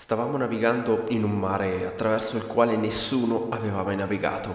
Stavamo 0.00 0.38
navigando 0.38 1.04
in 1.08 1.24
un 1.24 1.38
mare 1.38 1.86
attraverso 1.86 2.38
il 2.38 2.46
quale 2.46 2.74
nessuno 2.74 3.48
aveva 3.50 3.82
mai 3.82 3.96
navigato. 3.96 4.48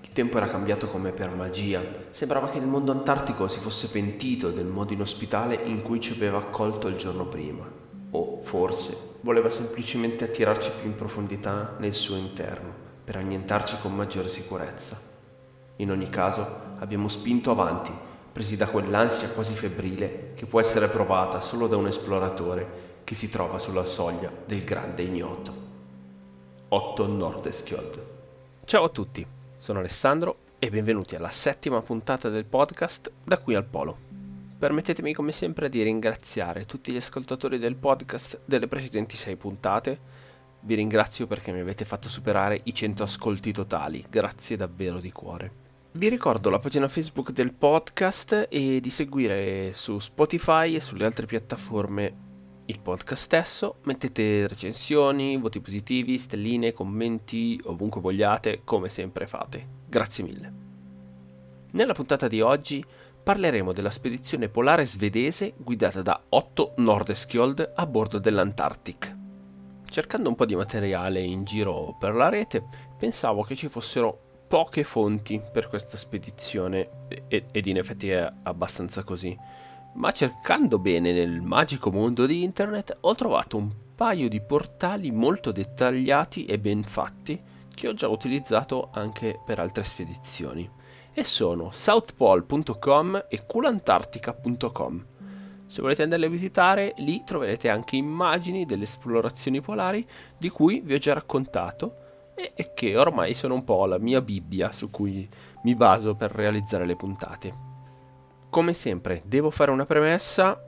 Il 0.00 0.12
tempo 0.12 0.36
era 0.36 0.46
cambiato 0.46 0.86
come 0.86 1.10
per 1.10 1.34
magia. 1.34 1.82
Sembrava 2.10 2.48
che 2.48 2.58
il 2.58 2.68
mondo 2.68 2.92
antartico 2.92 3.48
si 3.48 3.58
fosse 3.58 3.88
pentito 3.88 4.50
del 4.50 4.66
modo 4.66 4.92
inospitale 4.92 5.56
in 5.64 5.82
cui 5.82 5.98
ci 5.98 6.12
aveva 6.12 6.38
accolto 6.38 6.86
il 6.86 6.94
giorno 6.94 7.26
prima. 7.26 7.68
O 8.12 8.40
forse 8.42 9.16
voleva 9.22 9.50
semplicemente 9.50 10.22
attirarci 10.22 10.70
più 10.80 10.88
in 10.88 10.94
profondità 10.94 11.74
nel 11.78 11.94
suo 11.94 12.14
interno, 12.14 12.72
per 13.02 13.16
annientarci 13.16 13.78
con 13.82 13.96
maggiore 13.96 14.28
sicurezza. 14.28 15.00
In 15.78 15.90
ogni 15.90 16.08
caso, 16.10 16.46
abbiamo 16.78 17.08
spinto 17.08 17.50
avanti, 17.50 17.92
presi 18.30 18.56
da 18.56 18.68
quell'ansia 18.68 19.30
quasi 19.30 19.54
febbrile 19.54 20.30
che 20.36 20.46
può 20.46 20.60
essere 20.60 20.86
provata 20.86 21.40
solo 21.40 21.66
da 21.66 21.76
un 21.76 21.88
esploratore 21.88 22.91
che 23.04 23.14
si 23.14 23.28
trova 23.28 23.58
sulla 23.58 23.84
soglia 23.84 24.30
del 24.46 24.64
grande 24.64 25.02
ignoto. 25.02 25.70
Otto 26.68 27.06
Nordeskjold. 27.06 28.06
Ciao 28.64 28.84
a 28.84 28.88
tutti, 28.88 29.26
sono 29.58 29.80
Alessandro 29.80 30.38
e 30.58 30.70
benvenuti 30.70 31.16
alla 31.16 31.28
settima 31.28 31.82
puntata 31.82 32.28
del 32.28 32.44
podcast 32.44 33.10
Da 33.24 33.38
qui 33.38 33.54
al 33.54 33.64
Polo. 33.64 34.10
Permettetemi 34.58 35.12
come 35.12 35.32
sempre 35.32 35.68
di 35.68 35.82
ringraziare 35.82 36.64
tutti 36.64 36.92
gli 36.92 36.96
ascoltatori 36.96 37.58
del 37.58 37.74
podcast 37.74 38.40
delle 38.44 38.68
precedenti 38.68 39.16
sei 39.16 39.36
puntate. 39.36 39.98
Vi 40.60 40.74
ringrazio 40.76 41.26
perché 41.26 41.50
mi 41.50 41.60
avete 41.60 41.84
fatto 41.84 42.08
superare 42.08 42.60
i 42.62 42.72
100 42.72 43.02
ascolti 43.02 43.52
totali, 43.52 44.06
grazie 44.08 44.56
davvero 44.56 45.00
di 45.00 45.10
cuore. 45.10 45.52
Vi 45.94 46.08
ricordo 46.08 46.48
la 46.48 46.60
pagina 46.60 46.88
Facebook 46.88 47.32
del 47.32 47.52
podcast 47.52 48.46
e 48.48 48.80
di 48.80 48.88
seguire 48.88 49.72
su 49.74 49.98
Spotify 49.98 50.76
e 50.76 50.80
sulle 50.80 51.04
altre 51.04 51.26
piattaforme 51.26 52.30
il 52.72 52.80
podcast 52.80 53.22
stesso, 53.22 53.76
mettete 53.82 54.48
recensioni, 54.48 55.36
voti 55.36 55.60
positivi, 55.60 56.18
stelline, 56.18 56.72
commenti, 56.72 57.60
ovunque 57.64 58.00
vogliate, 58.00 58.62
come 58.64 58.88
sempre 58.88 59.26
fate. 59.26 59.80
Grazie 59.86 60.24
mille. 60.24 60.52
Nella 61.72 61.92
puntata 61.92 62.28
di 62.28 62.40
oggi 62.40 62.84
parleremo 63.22 63.72
della 63.72 63.90
spedizione 63.90 64.48
polare 64.48 64.86
svedese 64.86 65.52
guidata 65.56 66.02
da 66.02 66.20
Otto 66.30 66.72
Nordeskjold 66.78 67.72
a 67.76 67.86
bordo 67.86 68.18
dell'Antarctic. 68.18 69.16
Cercando 69.84 70.30
un 70.30 70.34
po' 70.34 70.46
di 70.46 70.56
materiale 70.56 71.20
in 71.20 71.44
giro 71.44 71.94
per 71.98 72.14
la 72.14 72.30
rete, 72.30 72.64
pensavo 72.98 73.42
che 73.42 73.54
ci 73.54 73.68
fossero 73.68 74.30
poche 74.48 74.82
fonti 74.82 75.40
per 75.52 75.68
questa 75.68 75.96
spedizione 75.96 76.88
ed 77.28 77.66
in 77.66 77.76
effetti 77.76 78.08
è 78.10 78.30
abbastanza 78.42 79.02
così 79.04 79.38
ma 79.94 80.10
cercando 80.12 80.78
bene 80.78 81.12
nel 81.12 81.40
magico 81.40 81.90
mondo 81.90 82.26
di 82.26 82.42
internet 82.42 82.96
ho 83.00 83.14
trovato 83.14 83.56
un 83.56 83.70
paio 83.94 84.28
di 84.28 84.40
portali 84.40 85.10
molto 85.10 85.52
dettagliati 85.52 86.44
e 86.44 86.58
ben 86.58 86.82
fatti 86.82 87.40
che 87.74 87.88
ho 87.88 87.94
già 87.94 88.08
utilizzato 88.08 88.88
anche 88.92 89.38
per 89.44 89.58
altre 89.58 89.84
spedizioni 89.84 90.68
e 91.12 91.24
sono 91.24 91.70
southpole.com 91.70 93.26
e 93.28 93.44
culantartica.com. 93.46 95.06
Se 95.66 95.80
volete 95.80 96.02
andare 96.02 96.26
a 96.26 96.28
visitare, 96.28 96.94
lì 96.98 97.22
troverete 97.24 97.68
anche 97.68 97.96
immagini 97.96 98.66
delle 98.66 98.84
esplorazioni 98.84 99.60
polari 99.60 100.06
di 100.36 100.48
cui 100.48 100.80
vi 100.80 100.94
ho 100.94 100.98
già 100.98 101.14
raccontato 101.14 101.96
e 102.34 102.72
che 102.74 102.96
ormai 102.96 103.34
sono 103.34 103.54
un 103.54 103.64
po' 103.64 103.86
la 103.86 103.98
mia 103.98 104.20
Bibbia 104.20 104.72
su 104.72 104.90
cui 104.90 105.28
mi 105.64 105.74
baso 105.74 106.14
per 106.14 106.32
realizzare 106.32 106.86
le 106.86 106.96
puntate. 106.96 107.71
Come 108.52 108.74
sempre, 108.74 109.22
devo 109.24 109.48
fare 109.48 109.70
una 109.70 109.86
premessa 109.86 110.62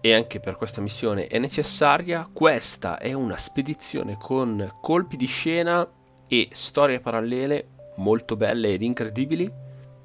e 0.00 0.12
anche 0.12 0.40
per 0.40 0.56
questa 0.56 0.80
missione 0.80 1.28
è 1.28 1.38
necessaria. 1.38 2.28
Questa 2.32 2.98
è 2.98 3.12
una 3.12 3.36
spedizione 3.36 4.16
con 4.18 4.68
colpi 4.80 5.16
di 5.16 5.26
scena 5.26 5.88
e 6.26 6.48
storie 6.50 6.98
parallele 6.98 7.68
molto 7.98 8.34
belle 8.34 8.70
ed 8.70 8.82
incredibili 8.82 9.48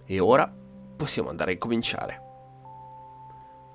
e 0.05 0.19
ora 0.19 0.47
possiamo 0.95 1.29
andare 1.29 1.53
a 1.53 1.57
cominciare. 1.57 2.21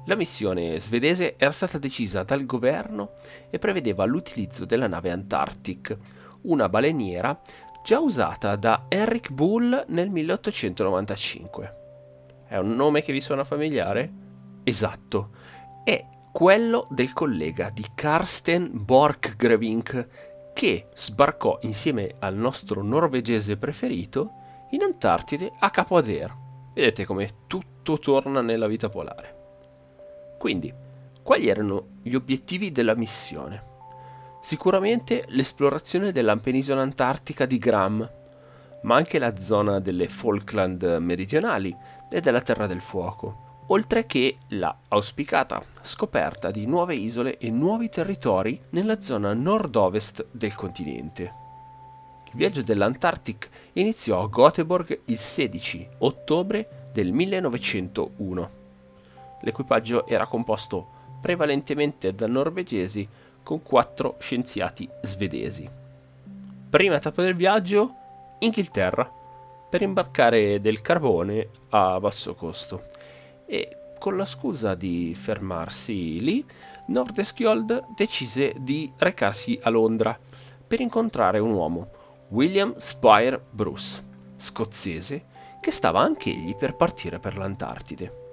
La 0.06 0.14
missione 0.14 0.78
svedese 0.78 1.34
era 1.36 1.50
stata 1.50 1.78
decisa 1.78 2.22
dal 2.22 2.46
governo 2.46 3.14
e 3.50 3.58
prevedeva 3.58 4.04
l'utilizzo 4.04 4.66
della 4.66 4.86
nave 4.86 5.10
Antarctic, 5.10 5.98
una 6.42 6.68
baleniera 6.68 7.36
già 7.82 7.98
usata 7.98 8.54
da 8.54 8.84
Eric 8.86 9.32
Bull 9.32 9.84
nel 9.88 10.10
1895. 10.10 11.86
È 12.48 12.56
un 12.56 12.74
nome 12.74 13.02
che 13.02 13.12
vi 13.12 13.20
suona 13.20 13.44
familiare? 13.44 14.10
Esatto, 14.64 15.30
è 15.84 16.02
quello 16.32 16.86
del 16.88 17.12
collega 17.12 17.68
di 17.68 17.84
Karsten 17.94 18.70
Borchgrevink 18.72 20.08
che 20.54 20.88
sbarcò 20.94 21.58
insieme 21.62 22.14
al 22.20 22.34
nostro 22.36 22.82
norvegese 22.82 23.58
preferito 23.58 24.30
in 24.70 24.80
Antartide 24.80 25.52
a 25.58 25.68
Capo 25.68 25.98
Adair. 25.98 26.34
Vedete 26.72 27.04
come 27.04 27.34
tutto 27.46 27.98
torna 27.98 28.40
nella 28.40 28.66
vita 28.66 28.88
polare. 28.88 29.36
Quindi, 30.38 30.72
quali 31.22 31.48
erano 31.48 31.98
gli 32.02 32.14
obiettivi 32.14 32.72
della 32.72 32.94
missione? 32.94 33.62
Sicuramente 34.40 35.24
l'esplorazione 35.26 36.12
della 36.12 36.34
penisola 36.38 36.80
antartica 36.80 37.44
di 37.44 37.58
Gram, 37.58 38.10
ma 38.82 38.96
anche 38.96 39.18
la 39.18 39.36
zona 39.36 39.80
delle 39.80 40.08
Falkland 40.08 40.82
meridionali 41.00 41.74
e 42.10 42.20
della 42.20 42.40
Terra 42.40 42.66
del 42.66 42.80
Fuoco, 42.80 43.46
oltre 43.68 44.06
che 44.06 44.36
la 44.48 44.74
auspicata 44.88 45.62
scoperta 45.82 46.50
di 46.50 46.66
nuove 46.66 46.94
isole 46.94 47.38
e 47.38 47.50
nuovi 47.50 47.88
territori 47.88 48.60
nella 48.70 49.00
zona 49.00 49.34
nord-ovest 49.34 50.26
del 50.30 50.54
continente. 50.54 51.46
Il 52.30 52.34
viaggio 52.34 52.62
dell'Antarctic 52.62 53.48
iniziò 53.74 54.22
a 54.22 54.28
Göteborg 54.28 55.00
il 55.06 55.18
16 55.18 55.88
ottobre 55.98 56.88
del 56.92 57.12
1901. 57.12 58.50
L'equipaggio 59.40 60.06
era 60.06 60.26
composto 60.26 60.96
prevalentemente 61.20 62.14
da 62.14 62.26
norvegesi 62.26 63.08
con 63.42 63.62
quattro 63.62 64.16
scienziati 64.18 64.88
svedesi. 65.02 65.68
Prima 66.68 66.98
tappa 66.98 67.22
del 67.22 67.34
viaggio, 67.34 67.94
Inghilterra, 68.40 69.10
per 69.68 69.82
imbarcare 69.82 70.60
del 70.60 70.80
carbone 70.80 71.48
a 71.70 72.00
basso 72.00 72.34
costo. 72.34 72.82
E 73.46 73.76
con 73.98 74.16
la 74.16 74.24
scusa 74.24 74.74
di 74.74 75.14
fermarsi 75.14 76.20
lì, 76.20 76.44
Nordeskjold 76.86 77.94
decise 77.94 78.54
di 78.58 78.90
recarsi 78.96 79.58
a 79.62 79.70
Londra 79.70 80.18
per 80.66 80.80
incontrare 80.80 81.38
un 81.38 81.52
uomo, 81.52 81.90
William 82.28 82.76
Spire 82.78 83.42
Bruce, 83.50 84.02
scozzese, 84.36 85.24
che 85.60 85.70
stava 85.70 86.00
anch'egli 86.00 86.54
per 86.54 86.76
partire 86.76 87.18
per 87.18 87.36
l'Antartide. 87.36 88.26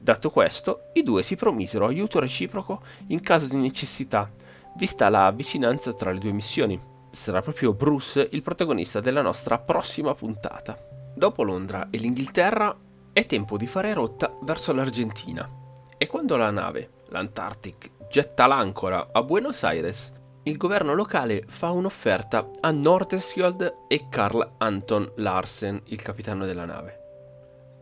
Dato 0.00 0.30
questo, 0.30 0.90
i 0.92 1.02
due 1.02 1.22
si 1.22 1.34
promisero 1.34 1.86
aiuto 1.86 2.20
reciproco 2.20 2.82
in 3.08 3.20
caso 3.20 3.46
di 3.46 3.56
necessità, 3.56 4.30
vista 4.76 5.08
la 5.08 5.30
vicinanza 5.30 5.92
tra 5.94 6.12
le 6.12 6.18
due 6.18 6.32
missioni 6.32 6.92
sarà 7.14 7.40
proprio 7.40 7.72
Bruce 7.72 8.28
il 8.32 8.42
protagonista 8.42 9.00
della 9.00 9.22
nostra 9.22 9.58
prossima 9.58 10.14
puntata. 10.14 10.76
Dopo 11.14 11.42
Londra 11.42 11.88
e 11.90 11.98
l'Inghilterra 11.98 12.76
è 13.12 13.24
tempo 13.26 13.56
di 13.56 13.66
fare 13.66 13.92
rotta 13.92 14.36
verso 14.42 14.72
l'Argentina. 14.72 15.48
E 15.96 16.06
quando 16.06 16.36
la 16.36 16.50
nave, 16.50 16.90
l'Antarctic, 17.08 17.90
getta 18.10 18.46
l'ancora 18.46 19.10
a 19.12 19.22
Buenos 19.22 19.62
Aires, 19.62 20.12
il 20.42 20.56
governo 20.56 20.92
locale 20.92 21.44
fa 21.46 21.70
un'offerta 21.70 22.50
a 22.60 22.70
Nordeskjold 22.70 23.76
e 23.88 24.08
Carl 24.10 24.56
Anton 24.58 25.10
Larsen, 25.16 25.80
il 25.86 26.02
capitano 26.02 26.44
della 26.44 26.66
nave. 26.66 26.98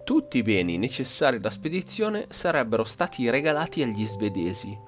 Tutti 0.05 0.39
i 0.39 0.43
beni 0.43 0.79
necessari 0.79 1.39
alla 1.39 1.51
spedizione 1.51 2.27
sarebbero 2.29 2.85
stati 2.85 3.29
regalati 3.31 3.83
agli 3.83 4.05
svedesi, 4.05 4.79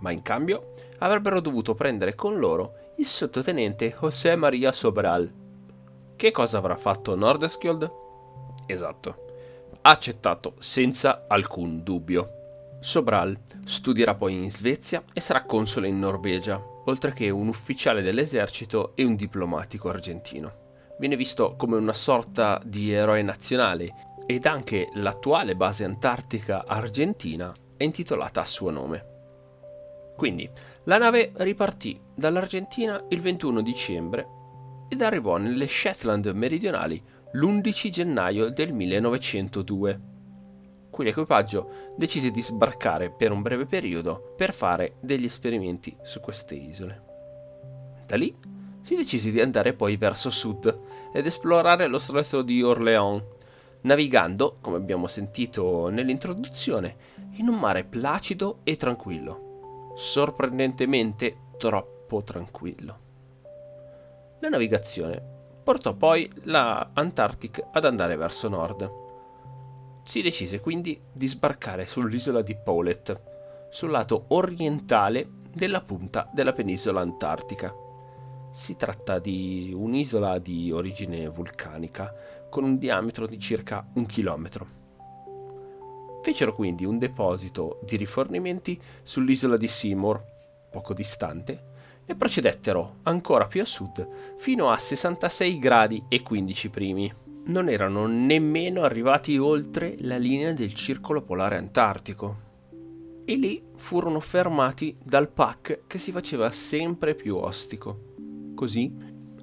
ma 0.00 0.10
in 0.10 0.22
cambio 0.22 0.74
avrebbero 0.98 1.40
dovuto 1.40 1.74
prendere 1.74 2.14
con 2.14 2.38
loro 2.38 2.83
il 2.96 3.06
sottotenente 3.06 3.96
José 4.00 4.36
Maria 4.36 4.70
Sobral. 4.70 5.32
Che 6.14 6.30
cosa 6.30 6.58
avrà 6.58 6.76
fatto 6.76 7.16
Nordeskjold? 7.16 7.90
Esatto, 8.66 9.26
ha 9.82 9.90
accettato 9.90 10.54
senza 10.58 11.24
alcun 11.26 11.82
dubbio. 11.82 12.78
Sobral 12.80 13.36
studierà 13.64 14.14
poi 14.14 14.34
in 14.34 14.50
Svezia 14.50 15.02
e 15.12 15.20
sarà 15.20 15.44
console 15.44 15.88
in 15.88 15.98
Norvegia, 15.98 16.62
oltre 16.84 17.12
che 17.12 17.30
un 17.30 17.48
ufficiale 17.48 18.02
dell'esercito 18.02 18.92
e 18.94 19.04
un 19.04 19.16
diplomatico 19.16 19.88
argentino. 19.88 20.62
Viene 20.98 21.16
visto 21.16 21.56
come 21.56 21.76
una 21.76 21.92
sorta 21.92 22.60
di 22.64 22.92
eroe 22.92 23.22
nazionale 23.22 24.12
ed 24.26 24.46
anche 24.46 24.88
l'attuale 24.94 25.56
base 25.56 25.84
antartica 25.84 26.64
argentina 26.66 27.52
è 27.76 27.82
intitolata 27.82 28.40
a 28.40 28.46
suo 28.46 28.70
nome. 28.70 29.13
Quindi 30.16 30.48
la 30.84 30.98
nave 30.98 31.32
ripartì 31.36 31.98
dall'Argentina 32.14 33.02
il 33.08 33.20
21 33.20 33.62
dicembre 33.62 34.28
ed 34.88 35.02
arrivò 35.02 35.36
nelle 35.36 35.66
Shetland 35.66 36.26
meridionali 36.26 37.02
l'11 37.32 37.88
gennaio 37.88 38.50
del 38.50 38.72
1902. 38.72 40.00
Qui 40.90 41.04
l'equipaggio 41.04 41.94
decise 41.96 42.30
di 42.30 42.40
sbarcare 42.40 43.10
per 43.10 43.32
un 43.32 43.42
breve 43.42 43.66
periodo 43.66 44.34
per 44.36 44.54
fare 44.54 44.94
degli 45.00 45.24
esperimenti 45.24 45.96
su 46.02 46.20
queste 46.20 46.54
isole. 46.54 47.02
Da 48.06 48.16
lì 48.16 48.32
si 48.82 48.94
decise 48.94 49.32
di 49.32 49.40
andare 49.40 49.72
poi 49.72 49.96
verso 49.96 50.30
sud 50.30 50.80
ed 51.12 51.26
esplorare 51.26 51.88
lo 51.88 51.98
stretto 51.98 52.42
di 52.42 52.62
Orléans, 52.62 53.22
navigando, 53.80 54.58
come 54.60 54.76
abbiamo 54.76 55.08
sentito 55.08 55.88
nell'introduzione, 55.88 56.96
in 57.36 57.48
un 57.48 57.58
mare 57.58 57.82
placido 57.82 58.58
e 58.62 58.76
tranquillo, 58.76 59.43
sorprendentemente 59.94 61.36
troppo 61.56 62.22
tranquillo. 62.22 62.98
La 64.40 64.48
navigazione 64.48 65.22
portò 65.62 65.94
poi 65.94 66.30
la 66.42 66.90
Antarctic 66.92 67.64
ad 67.72 67.84
andare 67.84 68.16
verso 68.16 68.48
nord. 68.48 69.02
Si 70.04 70.20
decise 70.20 70.60
quindi 70.60 71.00
di 71.10 71.26
sbarcare 71.26 71.86
sull'isola 71.86 72.42
di 72.42 72.54
Paulet, 72.56 73.20
sul 73.70 73.90
lato 73.90 74.26
orientale 74.28 75.26
della 75.50 75.80
punta 75.80 76.28
della 76.32 76.52
penisola 76.52 77.00
antartica. 77.00 77.74
Si 78.52 78.76
tratta 78.76 79.18
di 79.18 79.72
un'isola 79.74 80.38
di 80.38 80.70
origine 80.70 81.26
vulcanica 81.28 82.14
con 82.50 82.64
un 82.64 82.76
diametro 82.76 83.26
di 83.26 83.38
circa 83.38 83.88
un 83.94 84.06
chilometro. 84.06 84.83
Fecero 86.24 86.54
quindi 86.54 86.86
un 86.86 86.98
deposito 86.98 87.80
di 87.82 87.96
rifornimenti 87.96 88.80
sull'isola 89.02 89.58
di 89.58 89.68
Seymour, 89.68 90.24
poco 90.70 90.94
distante, 90.94 91.64
e 92.06 92.14
procedettero 92.14 93.00
ancora 93.02 93.46
più 93.46 93.60
a 93.60 93.66
sud 93.66 94.08
fino 94.38 94.70
a 94.70 94.78
66 94.78 95.58
gradi 95.58 96.02
e 96.08 96.22
15 96.22 96.70
primi. 96.70 97.12
Non 97.44 97.68
erano 97.68 98.06
nemmeno 98.06 98.84
arrivati 98.84 99.36
oltre 99.36 99.96
la 99.98 100.16
linea 100.16 100.54
del 100.54 100.72
circolo 100.72 101.20
polare 101.20 101.58
antartico. 101.58 102.36
E 103.26 103.34
lì 103.34 103.62
furono 103.76 104.18
fermati 104.18 104.96
dal 105.02 105.28
pack 105.28 105.80
che 105.86 105.98
si 105.98 106.10
faceva 106.10 106.48
sempre 106.48 107.14
più 107.14 107.36
ostico. 107.36 108.52
Così 108.54 108.90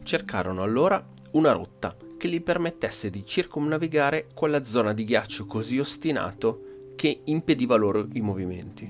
cercarono 0.02 0.64
allora 0.64 1.08
una 1.34 1.52
rotta 1.52 1.96
che 2.18 2.28
gli 2.28 2.42
permettesse 2.42 3.12
di 3.12 3.24
circumnavigare 3.24 4.30
quella 4.34 4.64
zona 4.64 4.94
di 4.94 5.04
ghiaccio 5.04 5.46
così 5.46 5.78
ostinato 5.78 6.70
che 7.02 7.22
impediva 7.24 7.78
loro 7.78 8.06
i 8.14 8.22
movimenti. 8.22 8.88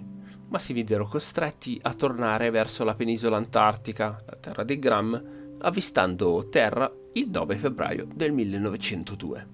Ma 0.50 0.60
si 0.60 0.74
videro 0.74 1.08
costretti 1.08 1.80
a 1.82 1.94
tornare 1.94 2.50
verso 2.50 2.84
la 2.84 2.94
penisola 2.94 3.38
antartica, 3.38 4.22
la 4.26 4.36
terra 4.36 4.66
dei 4.66 4.80
Gram, 4.80 5.24
avvistando 5.60 6.50
terra 6.50 6.92
il 7.14 7.30
9 7.30 7.56
febbraio 7.56 8.06
del 8.14 8.34
1902. 8.34 9.48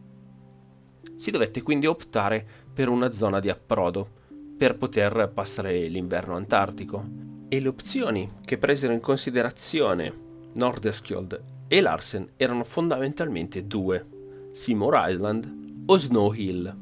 Si 1.18 1.30
dovette 1.30 1.62
quindi 1.62 1.86
optare 1.86 2.44
per 2.74 2.90
una 2.90 3.12
zona 3.12 3.40
di 3.40 3.50
approdo 3.50 4.10
per 4.58 4.76
poter 4.76 5.30
passare 5.32 5.88
l'inverno 5.88 6.36
antartico 6.36 7.06
e 7.50 7.62
le 7.62 7.68
opzioni 7.68 8.28
che 8.44 8.58
presero 8.58 8.92
in 8.92 9.02
considerazione 9.02 10.12
Nordeskjold 10.56 11.44
e 11.68 11.80
Larsen 11.80 12.28
erano 12.36 12.64
fondamentalmente 12.64 13.68
due, 13.68 14.50
Seymour 14.52 14.96
Island 15.10 15.84
o 15.86 15.98
Snow 16.00 16.34
Hill. 16.34 16.76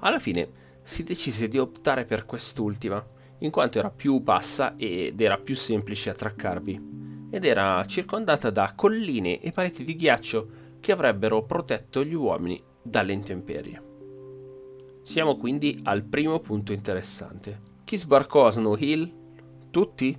Alla 0.00 0.18
fine 0.18 0.59
si 0.82 1.02
decise 1.02 1.48
di 1.48 1.58
optare 1.58 2.04
per 2.04 2.26
quest'ultima, 2.26 3.04
in 3.38 3.50
quanto 3.50 3.78
era 3.78 3.90
più 3.90 4.20
bassa 4.20 4.74
ed 4.76 5.20
era 5.20 5.38
più 5.38 5.54
semplice 5.54 6.10
attraccarvi, 6.10 7.28
ed 7.30 7.44
era 7.44 7.84
circondata 7.86 8.50
da 8.50 8.72
colline 8.74 9.40
e 9.40 9.52
pareti 9.52 9.84
di 9.84 9.96
ghiaccio 9.96 10.48
che 10.80 10.92
avrebbero 10.92 11.44
protetto 11.44 12.04
gli 12.04 12.14
uomini 12.14 12.62
dalle 12.82 13.12
intemperie. 13.12 13.88
Siamo 15.02 15.36
quindi 15.36 15.80
al 15.84 16.02
primo 16.02 16.40
punto 16.40 16.72
interessante. 16.72 17.68
Chi 17.84 17.96
sbarcò 17.96 18.46
a 18.46 18.50
Snow 18.50 18.76
Hill? 18.76 19.12
Tutti? 19.70 20.16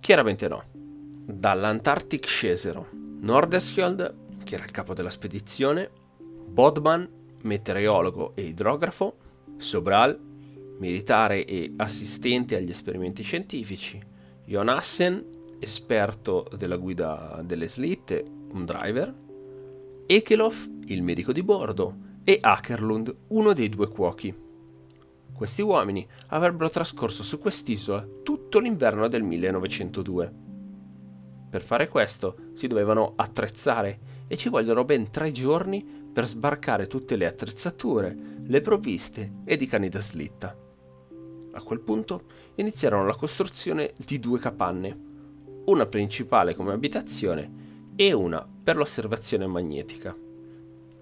Chiaramente 0.00 0.48
no. 0.48 0.62
Dall'Antartic 0.72 2.26
scesero 2.26 2.88
Nordeskjold, 3.20 4.14
che 4.44 4.54
era 4.54 4.64
il 4.64 4.70
capo 4.70 4.94
della 4.94 5.10
spedizione, 5.10 5.90
Bodman, 6.18 7.08
meteorologo 7.42 8.32
e 8.34 8.42
idrografo, 8.42 9.16
Sobral, 9.60 10.18
militare 10.78 11.44
e 11.44 11.70
assistente 11.76 12.56
agli 12.56 12.70
esperimenti 12.70 13.22
scientifici, 13.22 14.00
Jonassen, 14.46 15.22
esperto 15.58 16.48
della 16.56 16.76
guida 16.76 17.42
delle 17.44 17.68
slitte, 17.68 18.24
un 18.52 18.64
driver, 18.64 19.14
Ekelov, 20.06 20.54
il 20.86 21.02
medico 21.02 21.32
di 21.32 21.42
bordo, 21.42 22.08
e 22.24 22.38
Akerlund, 22.40 23.14
uno 23.28 23.52
dei 23.52 23.68
due 23.68 23.88
cuochi. 23.88 24.34
Questi 25.34 25.60
uomini 25.60 26.08
avrebbero 26.28 26.70
trascorso 26.70 27.22
su 27.22 27.38
quest'isola 27.38 28.06
tutto 28.22 28.58
l'inverno 28.60 29.08
del 29.08 29.22
1902 29.22 30.48
per 31.50 31.62
fare 31.62 31.88
questo 31.88 32.36
si 32.54 32.68
dovevano 32.68 33.14
attrezzare 33.16 33.98
e 34.28 34.36
ci 34.36 34.48
vogliono 34.48 34.84
ben 34.84 35.10
tre 35.10 35.32
giorni 35.32 35.84
per 36.12 36.28
sbarcare 36.28 36.86
tutte 36.86 37.16
le 37.16 37.26
attrezzature, 37.26 38.16
le 38.50 38.60
provviste 38.60 39.42
ed 39.44 39.62
i 39.62 39.66
cani 39.66 39.88
da 39.88 40.00
slitta. 40.00 40.56
A 41.52 41.60
quel 41.62 41.80
punto 41.80 42.24
iniziarono 42.56 43.06
la 43.06 43.14
costruzione 43.14 43.92
di 43.96 44.18
due 44.18 44.40
capanne, 44.40 45.08
una 45.66 45.86
principale 45.86 46.56
come 46.56 46.72
abitazione 46.72 47.92
e 47.94 48.12
una 48.12 48.46
per 48.62 48.76
l'osservazione 48.76 49.46
magnetica. 49.46 50.16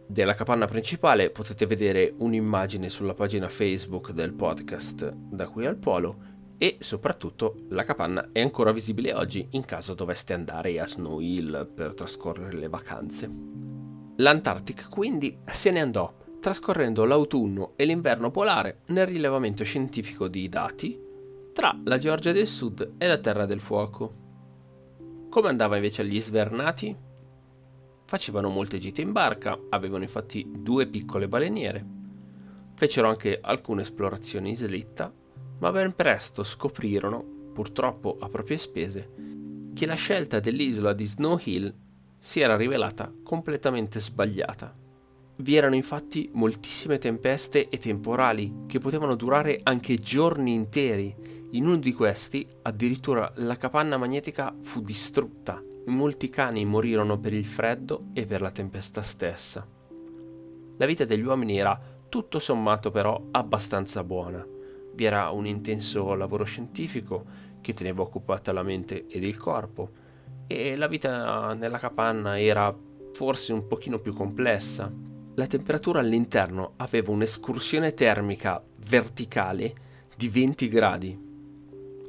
Della 0.06 0.34
capanna 0.34 0.66
principale 0.66 1.30
potete 1.30 1.64
vedere 1.64 2.12
un'immagine 2.18 2.90
sulla 2.90 3.14
pagina 3.14 3.48
Facebook 3.48 4.10
del 4.12 4.34
podcast 4.34 5.10
Da 5.10 5.48
qui 5.48 5.64
al 5.64 5.76
Polo 5.76 6.36
e 6.58 6.76
soprattutto 6.80 7.54
la 7.68 7.84
capanna 7.84 8.28
è 8.30 8.40
ancora 8.40 8.72
visibile 8.72 9.14
oggi 9.14 9.46
in 9.50 9.64
caso 9.64 9.94
doveste 9.94 10.34
andare 10.34 10.74
a 10.74 10.86
Snow 10.86 11.18
Hill 11.20 11.66
per 11.72 11.94
trascorrere 11.94 12.58
le 12.58 12.68
vacanze. 12.68 13.30
L'Antarctic 14.16 14.88
quindi 14.90 15.38
se 15.46 15.70
ne 15.70 15.80
andò, 15.80 16.26
trascorrendo 16.40 17.04
l'autunno 17.04 17.72
e 17.76 17.84
l'inverno 17.84 18.30
polare 18.30 18.80
nel 18.86 19.06
rilevamento 19.06 19.64
scientifico 19.64 20.28
di 20.28 20.48
dati 20.48 20.98
tra 21.52 21.78
la 21.84 21.98
Georgia 21.98 22.32
del 22.32 22.46
Sud 22.46 22.94
e 22.98 23.06
la 23.06 23.18
Terra 23.18 23.46
del 23.46 23.60
Fuoco. 23.60 24.14
Come 25.28 25.48
andava 25.48 25.76
invece 25.76 26.02
agli 26.02 26.20
svernati? 26.20 26.96
Facevano 28.04 28.48
molte 28.48 28.78
gite 28.78 29.02
in 29.02 29.12
barca, 29.12 29.58
avevano 29.68 30.04
infatti 30.04 30.48
due 30.50 30.86
piccole 30.86 31.28
baleniere. 31.28 31.84
Fecero 32.74 33.08
anche 33.08 33.38
alcune 33.40 33.82
esplorazioni 33.82 34.50
in 34.50 34.56
slitta 34.56 35.12
ma 35.58 35.72
ben 35.72 35.94
presto 35.94 36.42
scoprirono, 36.42 37.50
purtroppo 37.52 38.16
a 38.20 38.28
proprie 38.28 38.58
spese, 38.58 39.10
che 39.74 39.86
la 39.86 39.94
scelta 39.94 40.40
dell'isola 40.40 40.92
di 40.92 41.04
Snow 41.04 41.38
Hill 41.42 41.72
si 42.18 42.40
era 42.40 42.56
rivelata 42.56 43.12
completamente 43.22 44.00
sbagliata. 44.00 44.74
Vi 45.40 45.56
erano 45.56 45.74
infatti 45.74 46.30
moltissime 46.34 46.98
tempeste 46.98 47.68
e 47.68 47.78
temporali 47.78 48.64
che 48.66 48.78
potevano 48.78 49.14
durare 49.14 49.60
anche 49.62 49.96
giorni 49.96 50.52
interi. 50.52 51.14
In 51.52 51.66
uno 51.66 51.78
di 51.78 51.92
questi 51.92 52.46
addirittura 52.62 53.32
la 53.36 53.56
capanna 53.56 53.96
magnetica 53.96 54.54
fu 54.60 54.80
distrutta 54.80 55.62
e 55.86 55.90
molti 55.90 56.28
cani 56.28 56.64
morirono 56.64 57.18
per 57.18 57.32
il 57.32 57.46
freddo 57.46 58.08
e 58.12 58.24
per 58.24 58.40
la 58.40 58.50
tempesta 58.50 59.02
stessa. 59.02 59.66
La 60.76 60.86
vita 60.86 61.04
degli 61.04 61.24
uomini 61.24 61.58
era 61.58 61.80
tutto 62.08 62.38
sommato 62.38 62.90
però 62.90 63.28
abbastanza 63.30 64.02
buona 64.04 64.56
vi 64.98 65.04
era 65.04 65.30
un 65.30 65.46
intenso 65.46 66.12
lavoro 66.14 66.42
scientifico 66.42 67.24
che 67.60 67.72
teneva 67.72 68.02
occupata 68.02 68.52
la 68.52 68.64
mente 68.64 69.06
ed 69.06 69.22
il 69.22 69.38
corpo 69.38 69.90
e 70.48 70.76
la 70.76 70.88
vita 70.88 71.54
nella 71.54 71.78
capanna 71.78 72.40
era 72.40 72.76
forse 73.12 73.52
un 73.52 73.68
pochino 73.68 74.00
più 74.00 74.12
complessa. 74.12 74.92
La 75.38 75.46
temperatura 75.46 76.00
all'interno 76.00 76.72
aveva 76.78 77.12
un'escursione 77.12 77.94
termica 77.94 78.60
verticale 78.88 79.72
di 80.16 80.28
20 80.28 80.66
gradi. 80.66 81.16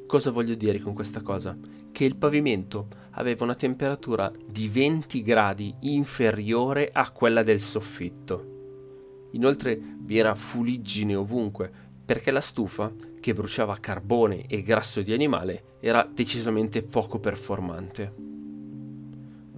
Cosa 0.08 0.32
voglio 0.32 0.56
dire 0.56 0.80
con 0.80 0.96
questa 0.96 1.22
cosa? 1.22 1.56
Che 1.92 2.06
il 2.06 2.16
pavimento 2.16 2.88
aveva 3.12 3.44
una 3.44 3.54
temperatura 3.54 4.32
di 4.48 4.68
20 4.68 5.22
gradi 5.22 5.76
inferiore 5.82 6.90
a 6.92 7.12
quella 7.12 7.44
del 7.44 7.60
soffitto. 7.60 9.28
Inoltre 9.34 9.80
vi 10.00 10.18
era 10.18 10.34
fuliggine 10.34 11.14
ovunque, 11.14 11.72
perché 12.04 12.32
la 12.32 12.42
stufa, 12.42 12.92
che 13.20 13.34
bruciava 13.34 13.78
carbone 13.80 14.48
e 14.48 14.64
grasso 14.64 15.04
di 15.04 15.14
animale, 15.14 15.76
era 15.82 16.04
decisamente 16.12 16.82
poco 16.82 17.20
performante. 17.20 18.29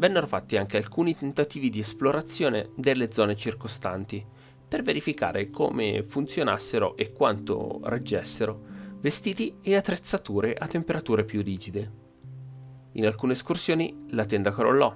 Vennero 0.01 0.25
fatti 0.25 0.57
anche 0.57 0.77
alcuni 0.77 1.15
tentativi 1.15 1.69
di 1.69 1.77
esplorazione 1.77 2.71
delle 2.75 3.11
zone 3.11 3.35
circostanti, 3.35 4.25
per 4.67 4.81
verificare 4.81 5.51
come 5.51 6.01
funzionassero 6.01 6.97
e 6.97 7.11
quanto 7.11 7.79
reggessero 7.83 8.65
vestiti 8.99 9.57
e 9.61 9.75
attrezzature 9.75 10.55
a 10.55 10.65
temperature 10.65 11.23
più 11.23 11.43
rigide. 11.43 11.91
In 12.93 13.05
alcune 13.05 13.33
escursioni 13.33 13.95
la 14.09 14.25
tenda 14.25 14.51
crollò 14.51 14.91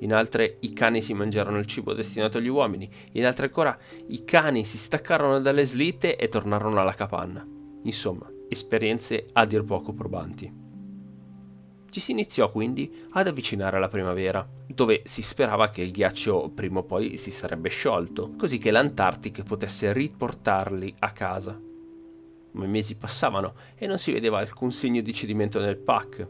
in 0.00 0.12
altre 0.12 0.58
i 0.60 0.74
cani 0.74 1.00
si 1.00 1.14
mangiarono 1.14 1.56
il 1.56 1.66
cibo 1.66 1.94
destinato 1.94 2.36
agli 2.36 2.48
uomini, 2.48 2.86
in 3.12 3.24
altre 3.24 3.46
ancora 3.46 3.78
i 4.08 4.24
cani 4.24 4.66
si 4.66 4.76
staccarono 4.76 5.40
dalle 5.40 5.64
slitte 5.64 6.16
e 6.16 6.28
tornarono 6.28 6.80
alla 6.80 6.92
capanna. 6.92 7.46
Insomma, 7.84 8.30
esperienze 8.46 9.24
a 9.32 9.46
dir 9.46 9.64
poco 9.64 9.94
probanti. 9.94 10.69
Ci 11.90 11.98
si 11.98 12.12
iniziò 12.12 12.52
quindi 12.52 13.02
ad 13.10 13.26
avvicinare 13.26 13.76
alla 13.76 13.88
primavera, 13.88 14.48
dove 14.66 15.02
si 15.06 15.22
sperava 15.22 15.70
che 15.70 15.82
il 15.82 15.90
ghiaccio 15.90 16.48
prima 16.54 16.78
o 16.78 16.84
poi 16.84 17.16
si 17.16 17.32
sarebbe 17.32 17.68
sciolto, 17.68 18.34
così 18.38 18.58
che 18.58 18.70
l'Antartic 18.70 19.42
potesse 19.42 19.92
riportarli 19.92 20.94
a 21.00 21.10
casa. 21.10 21.60
Ma 22.52 22.64
i 22.64 22.68
mesi 22.68 22.96
passavano 22.96 23.54
e 23.74 23.88
non 23.88 23.98
si 23.98 24.12
vedeva 24.12 24.38
alcun 24.38 24.70
segno 24.70 25.00
di 25.00 25.12
cedimento 25.12 25.58
nel 25.58 25.78
pack. 25.78 26.28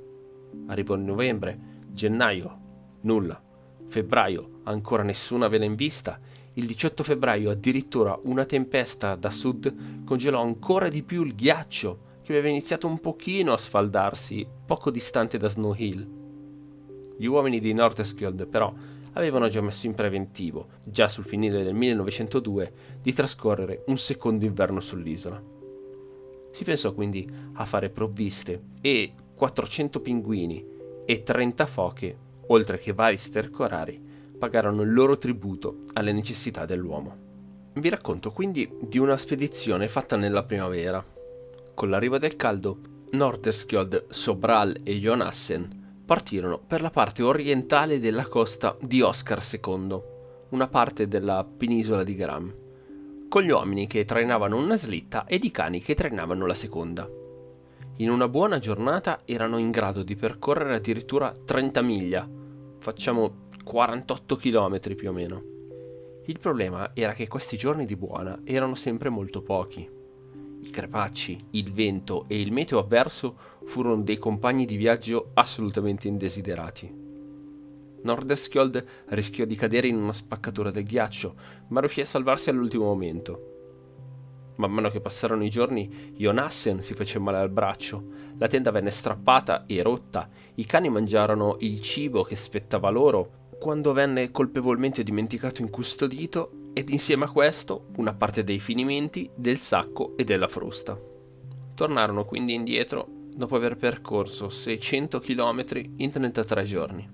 Arrivò 0.68 0.96
novembre, 0.96 1.58
gennaio, 1.90 2.60
nulla. 3.02 3.38
Febbraio, 3.84 4.60
ancora 4.64 5.02
nessuna 5.02 5.48
vela 5.48 5.66
in 5.66 5.74
vista. 5.74 6.18
Il 6.54 6.64
18 6.66 7.04
febbraio 7.04 7.50
addirittura 7.50 8.18
una 8.24 8.46
tempesta 8.46 9.14
da 9.14 9.30
sud 9.30 10.04
congelò 10.04 10.40
ancora 10.40 10.88
di 10.88 11.02
più 11.02 11.22
il 11.22 11.34
ghiaccio 11.34 12.08
che 12.30 12.36
aveva 12.36 12.54
iniziato 12.54 12.86
un 12.86 13.00
pochino 13.00 13.52
a 13.52 13.58
sfaldarsi 13.58 14.46
poco 14.64 14.92
distante 14.92 15.36
da 15.36 15.48
Snow 15.48 15.74
Hill. 15.76 16.06
Gli 17.18 17.26
uomini 17.26 17.58
di 17.58 17.72
Nordenskjöld 17.72 18.46
però 18.46 18.72
avevano 19.14 19.48
già 19.48 19.60
messo 19.60 19.86
in 19.86 19.94
preventivo, 19.94 20.68
già 20.84 21.08
sul 21.08 21.24
finire 21.24 21.64
del 21.64 21.74
1902, 21.74 22.72
di 23.02 23.12
trascorrere 23.12 23.82
un 23.88 23.98
secondo 23.98 24.44
inverno 24.44 24.78
sull'isola. 24.78 25.42
Si 26.52 26.62
pensò 26.62 26.92
quindi 26.94 27.28
a 27.54 27.64
fare 27.64 27.90
provviste 27.90 28.62
e 28.80 29.12
400 29.34 30.00
pinguini 30.00 30.64
e 31.04 31.22
30 31.24 31.66
foche, 31.66 32.16
oltre 32.46 32.78
che 32.78 32.92
vari 32.92 33.16
stercorari, 33.16 34.00
pagarono 34.38 34.82
il 34.82 34.92
loro 34.92 35.18
tributo 35.18 35.82
alle 35.94 36.12
necessità 36.12 36.64
dell'uomo. 36.64 37.16
Vi 37.74 37.88
racconto 37.88 38.30
quindi 38.30 38.72
di 38.80 38.98
una 38.98 39.16
spedizione 39.16 39.88
fatta 39.88 40.14
nella 40.14 40.44
primavera. 40.44 41.04
Con 41.80 41.88
l'arrivo 41.88 42.18
del 42.18 42.36
caldo, 42.36 42.78
Norderskjold, 43.12 44.10
Sobral 44.10 44.76
e 44.84 44.98
Jonassen 44.98 46.02
partirono 46.04 46.58
per 46.58 46.82
la 46.82 46.90
parte 46.90 47.22
orientale 47.22 47.98
della 47.98 48.26
costa 48.26 48.76
di 48.82 49.00
Oscar 49.00 49.42
II, 49.42 50.00
una 50.50 50.68
parte 50.68 51.08
della 51.08 51.42
penisola 51.42 52.04
di 52.04 52.14
Gram 52.14 52.54
con 53.30 53.44
gli 53.44 53.50
uomini 53.50 53.86
che 53.86 54.04
trainavano 54.04 54.58
una 54.58 54.76
slitta 54.76 55.24
ed 55.26 55.42
i 55.42 55.50
cani 55.50 55.80
che 55.80 55.94
trainavano 55.94 56.44
la 56.44 56.52
seconda. 56.52 57.08
In 57.96 58.10
una 58.10 58.28
buona 58.28 58.58
giornata 58.58 59.20
erano 59.24 59.56
in 59.56 59.70
grado 59.70 60.02
di 60.02 60.16
percorrere 60.16 60.74
addirittura 60.74 61.32
30 61.32 61.80
miglia, 61.80 62.28
facciamo 62.76 63.48
48 63.64 64.36
km 64.36 64.94
più 64.94 65.08
o 65.08 65.12
meno. 65.12 65.42
Il 66.26 66.38
problema 66.38 66.90
era 66.92 67.14
che 67.14 67.26
questi 67.26 67.56
giorni 67.56 67.86
di 67.86 67.96
buona 67.96 68.38
erano 68.44 68.74
sempre 68.74 69.08
molto 69.08 69.40
pochi. 69.40 69.99
I 70.62 70.70
crepacci, 70.70 71.38
il 71.52 71.72
vento 71.72 72.26
e 72.28 72.40
il 72.40 72.52
meteo 72.52 72.78
avverso 72.78 73.36
furono 73.64 74.02
dei 74.02 74.18
compagni 74.18 74.66
di 74.66 74.76
viaggio 74.76 75.30
assolutamente 75.34 76.06
indesiderati. 76.06 77.08
Norderskjold 78.02 78.84
rischiò 79.08 79.44
di 79.44 79.54
cadere 79.54 79.88
in 79.88 79.96
una 79.96 80.12
spaccatura 80.12 80.70
del 80.70 80.84
ghiaccio, 80.84 81.34
ma 81.68 81.80
riuscì 81.80 82.00
a 82.00 82.06
salvarsi 82.06 82.50
all'ultimo 82.50 82.84
momento. 82.84 83.46
Man 84.56 84.72
mano 84.72 84.90
che 84.90 85.00
passarono 85.00 85.44
i 85.44 85.50
giorni, 85.50 86.12
Jonassen 86.16 86.82
si 86.82 86.92
fece 86.92 87.18
male 87.18 87.38
al 87.38 87.50
braccio, 87.50 88.04
la 88.36 88.46
tenda 88.46 88.70
venne 88.70 88.90
strappata 88.90 89.64
e 89.66 89.82
rotta, 89.82 90.28
i 90.54 90.64
cani 90.66 90.90
mangiarono 90.90 91.56
il 91.60 91.80
cibo 91.80 92.22
che 92.22 92.36
spettava 92.36 92.90
loro, 92.90 93.38
quando 93.58 93.92
venne 93.92 94.30
colpevolmente 94.30 95.02
dimenticato 95.02 95.62
incustodito 95.62 96.59
ed 96.72 96.88
insieme 96.90 97.24
a 97.24 97.30
questo 97.30 97.88
una 97.96 98.14
parte 98.14 98.44
dei 98.44 98.60
finimenti, 98.60 99.30
del 99.34 99.58
sacco 99.58 100.16
e 100.16 100.24
della 100.24 100.48
frusta. 100.48 100.98
Tornarono 101.74 102.24
quindi 102.24 102.54
indietro 102.54 103.06
dopo 103.34 103.56
aver 103.56 103.76
percorso 103.76 104.48
600 104.48 105.18
km 105.20 105.64
in 105.96 106.10
33 106.10 106.64
giorni. 106.64 107.08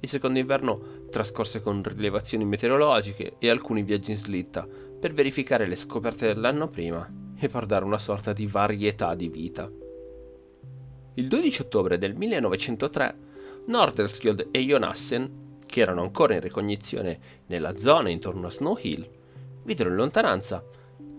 Il 0.00 0.08
secondo 0.08 0.38
inverno 0.38 1.06
trascorse 1.10 1.62
con 1.62 1.82
rilevazioni 1.82 2.44
meteorologiche 2.44 3.36
e 3.38 3.48
alcuni 3.48 3.82
viaggi 3.82 4.10
in 4.10 4.16
slitta 4.18 4.66
per 5.00 5.14
verificare 5.14 5.66
le 5.66 5.76
scoperte 5.76 6.26
dell'anno 6.26 6.68
prima 6.68 7.10
e 7.38 7.48
per 7.48 7.66
dare 7.66 7.84
una 7.84 7.98
sorta 7.98 8.32
di 8.32 8.46
varietà 8.46 9.14
di 9.14 9.28
vita. 9.28 9.70
Il 11.14 11.28
12 11.28 11.62
ottobre 11.62 11.96
del 11.96 12.14
1903 12.14 13.16
Norderskjold 13.66 14.48
e 14.50 14.60
Jonassen, 14.60 15.43
che 15.66 15.80
erano 15.80 16.02
ancora 16.02 16.34
in 16.34 16.40
ricognizione 16.40 17.18
nella 17.46 17.76
zona 17.76 18.10
intorno 18.10 18.46
a 18.46 18.50
Snow 18.50 18.76
Hill, 18.80 19.08
videro 19.64 19.90
in 19.90 19.96
lontananza 19.96 20.64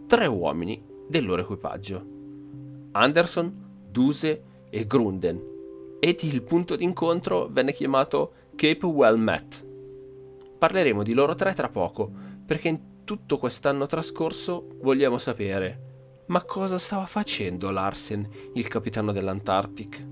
tre 0.08 0.28
uomini 0.28 0.84
del 1.08 1.26
loro 1.26 1.42
equipaggio, 1.42 2.06
Anderson, 2.92 3.84
Duse 3.90 4.44
e 4.70 4.86
Grunden, 4.86 5.54
ed 6.00 6.22
il 6.24 6.42
punto 6.44 6.76
d'incontro 6.76 7.48
venne 7.50 7.74
chiamato 7.74 8.34
Cape 8.56 8.86
Well 8.86 9.18
Met. 9.18 9.66
Parleremo 10.58 11.04
di 11.04 11.14
loro 11.14 11.36
tre 11.36 11.54
tra 11.54 11.70
poco, 11.70 12.12
perché 12.46 12.68
in 12.68 13.04
tutto 13.04 13.38
quest'anno 13.38 13.86
trascorso 13.86 14.78
vogliamo 14.82 15.18
sapere 15.18 15.86
ma 16.28 16.44
cosa 16.44 16.80
stava 16.80 17.06
facendo 17.06 17.70
Larsen, 17.70 18.28
il 18.54 18.68
capitano 18.68 19.12
dell'Antarctic? 19.12 20.04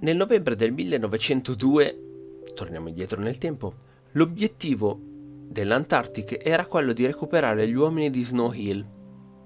Nel 0.00 0.16
novembre 0.16 0.56
del 0.56 0.72
1902, 0.72 2.03
torniamo 2.54 2.88
indietro 2.88 3.20
nel 3.20 3.38
tempo, 3.38 3.74
l'obiettivo 4.12 4.98
dell'Antarctic 5.00 6.40
era 6.42 6.66
quello 6.66 6.92
di 6.92 7.04
recuperare 7.06 7.68
gli 7.68 7.74
uomini 7.74 8.10
di 8.10 8.24
Snow 8.24 8.52
Hill, 8.52 8.86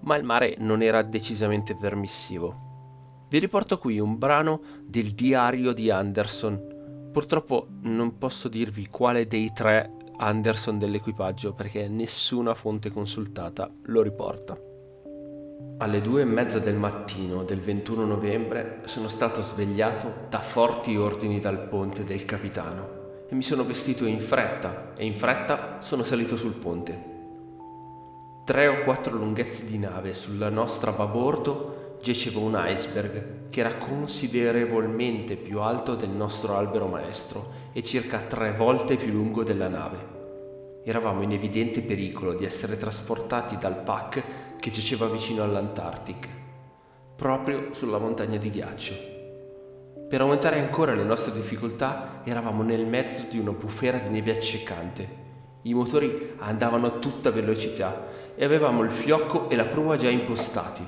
ma 0.02 0.16
il 0.16 0.24
mare 0.24 0.54
non 0.58 0.82
era 0.82 1.02
decisamente 1.02 1.74
permissivo. 1.74 3.26
Vi 3.28 3.38
riporto 3.38 3.78
qui 3.78 3.98
un 3.98 4.16
brano 4.16 4.60
del 4.84 5.12
diario 5.12 5.72
di 5.72 5.90
Anderson, 5.90 6.76
Purtroppo 7.10 7.66
non 7.82 8.18
posso 8.18 8.48
dirvi 8.48 8.88
quale 8.88 9.26
dei 9.26 9.50
tre 9.52 9.90
Anderson 10.18 10.78
dell'equipaggio 10.78 11.52
perché 11.52 11.88
nessuna 11.88 12.54
fonte 12.54 12.90
consultata 12.90 13.70
lo 13.86 14.02
riporta. 14.02 14.56
Alle 15.78 16.00
due 16.00 16.22
e 16.22 16.26
mezza 16.26 16.58
del 16.58 16.76
mattino 16.76 17.44
del 17.44 17.60
21 17.60 18.04
novembre 18.04 18.82
sono 18.84 19.08
stato 19.08 19.42
svegliato 19.42 20.26
da 20.28 20.40
forti 20.40 20.96
ordini 20.96 21.40
dal 21.40 21.66
ponte 21.68 22.04
del 22.04 22.24
capitano 22.24 22.97
e 23.28 23.34
mi 23.34 23.42
sono 23.42 23.64
vestito 23.64 24.06
in 24.06 24.18
fretta 24.18 24.94
e 24.96 25.04
in 25.04 25.14
fretta 25.14 25.80
sono 25.80 26.02
salito 26.02 26.36
sul 26.36 26.54
ponte. 26.54 27.16
Tre 28.44 28.66
o 28.66 28.82
quattro 28.84 29.14
lunghezze 29.14 29.66
di 29.66 29.78
nave 29.78 30.14
sulla 30.14 30.48
nostra 30.48 30.92
babordo 30.92 31.98
giaceva 32.00 32.40
un 32.40 32.58
iceberg 32.58 33.50
che 33.50 33.60
era 33.60 33.74
considerevolmente 33.74 35.36
più 35.36 35.60
alto 35.60 35.94
del 35.94 36.08
nostro 36.08 36.56
albero 36.56 36.86
maestro 36.86 37.52
e 37.72 37.82
circa 37.82 38.20
tre 38.20 38.52
volte 38.52 38.96
più 38.96 39.12
lungo 39.12 39.44
della 39.44 39.68
nave. 39.68 40.16
Eravamo 40.84 41.20
in 41.20 41.32
evidente 41.32 41.82
pericolo 41.82 42.32
di 42.32 42.46
essere 42.46 42.78
trasportati 42.78 43.58
dal 43.58 43.82
pack 43.82 44.56
che 44.58 44.70
giaceva 44.70 45.06
vicino 45.06 45.42
all'Antartic, 45.42 46.28
proprio 47.14 47.74
sulla 47.74 47.98
montagna 47.98 48.38
di 48.38 48.50
ghiaccio. 48.50 49.17
Per 50.08 50.22
aumentare 50.22 50.58
ancora 50.58 50.94
le 50.94 51.04
nostre 51.04 51.34
difficoltà 51.34 52.22
eravamo 52.24 52.62
nel 52.62 52.86
mezzo 52.86 53.24
di 53.28 53.38
una 53.38 53.50
bufera 53.50 53.98
di 53.98 54.08
neve 54.08 54.30
accecante. 54.30 55.26
I 55.62 55.74
motori 55.74 56.32
andavano 56.38 56.86
a 56.86 56.90
tutta 56.92 57.30
velocità 57.30 58.06
e 58.34 58.42
avevamo 58.42 58.82
il 58.82 58.90
fiocco 58.90 59.50
e 59.50 59.56
la 59.56 59.66
prua 59.66 59.98
già 59.98 60.08
impostati. 60.08 60.82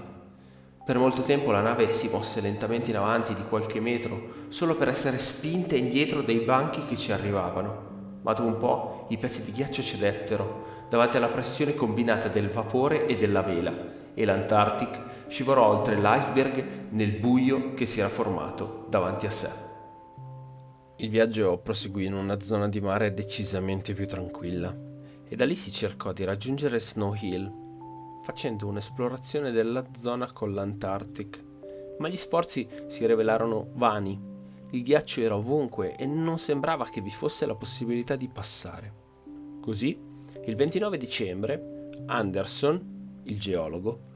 Per 0.86 0.96
molto 0.96 1.20
tempo 1.20 1.50
la 1.50 1.60
nave 1.60 1.92
si 1.92 2.08
mosse 2.08 2.40
lentamente 2.40 2.88
in 2.88 2.96
avanti 2.96 3.34
di 3.34 3.42
qualche 3.46 3.78
metro, 3.78 4.46
solo 4.48 4.74
per 4.74 4.88
essere 4.88 5.18
spinta 5.18 5.76
indietro 5.76 6.22
dai 6.22 6.38
banchi 6.38 6.86
che 6.86 6.96
ci 6.96 7.12
arrivavano. 7.12 7.88
Ma 8.22 8.32
dopo 8.32 8.48
un 8.48 8.56
po' 8.56 9.06
i 9.10 9.18
pezzi 9.18 9.44
di 9.44 9.52
ghiaccio 9.52 9.82
cedettero 9.82 10.86
davanti 10.88 11.18
alla 11.18 11.28
pressione 11.28 11.74
combinata 11.74 12.28
del 12.28 12.48
vapore 12.48 13.04
e 13.04 13.16
della 13.16 13.42
vela, 13.42 13.99
e 14.14 14.24
l'Antarctic 14.24 15.28
scivolò 15.28 15.68
oltre 15.68 15.96
l'iceberg 15.96 16.88
nel 16.90 17.12
buio 17.12 17.74
che 17.74 17.86
si 17.86 18.00
era 18.00 18.08
formato 18.08 18.86
davanti 18.88 19.26
a 19.26 19.30
sé. 19.30 19.50
Il 20.96 21.08
viaggio 21.08 21.58
proseguì 21.58 22.06
in 22.06 22.14
una 22.14 22.40
zona 22.40 22.68
di 22.68 22.80
mare 22.80 23.14
decisamente 23.14 23.94
più 23.94 24.06
tranquilla, 24.06 24.76
e 25.26 25.36
da 25.36 25.46
lì 25.46 25.56
si 25.56 25.72
cercò 25.72 26.12
di 26.12 26.24
raggiungere 26.24 26.80
Snow 26.80 27.14
Hill, 27.14 27.50
facendo 28.22 28.66
un'esplorazione 28.66 29.50
della 29.50 29.84
zona 29.96 30.30
con 30.32 30.52
l'Antartic, 30.52 31.44
ma 31.98 32.08
gli 32.08 32.16
sforzi 32.16 32.68
si 32.88 33.06
rivelarono 33.06 33.68
vani. 33.74 34.20
Il 34.72 34.82
ghiaccio 34.82 35.20
era 35.20 35.36
ovunque 35.36 35.96
e 35.96 36.04
non 36.04 36.38
sembrava 36.38 36.88
che 36.88 37.00
vi 37.00 37.10
fosse 37.10 37.46
la 37.46 37.54
possibilità 37.54 38.16
di 38.16 38.28
passare. 38.28 38.92
Così, 39.60 39.98
il 40.46 40.56
29 40.56 40.96
dicembre, 40.96 41.88
Anderson, 42.06 42.89
il 43.24 43.38
geologo, 43.38 44.08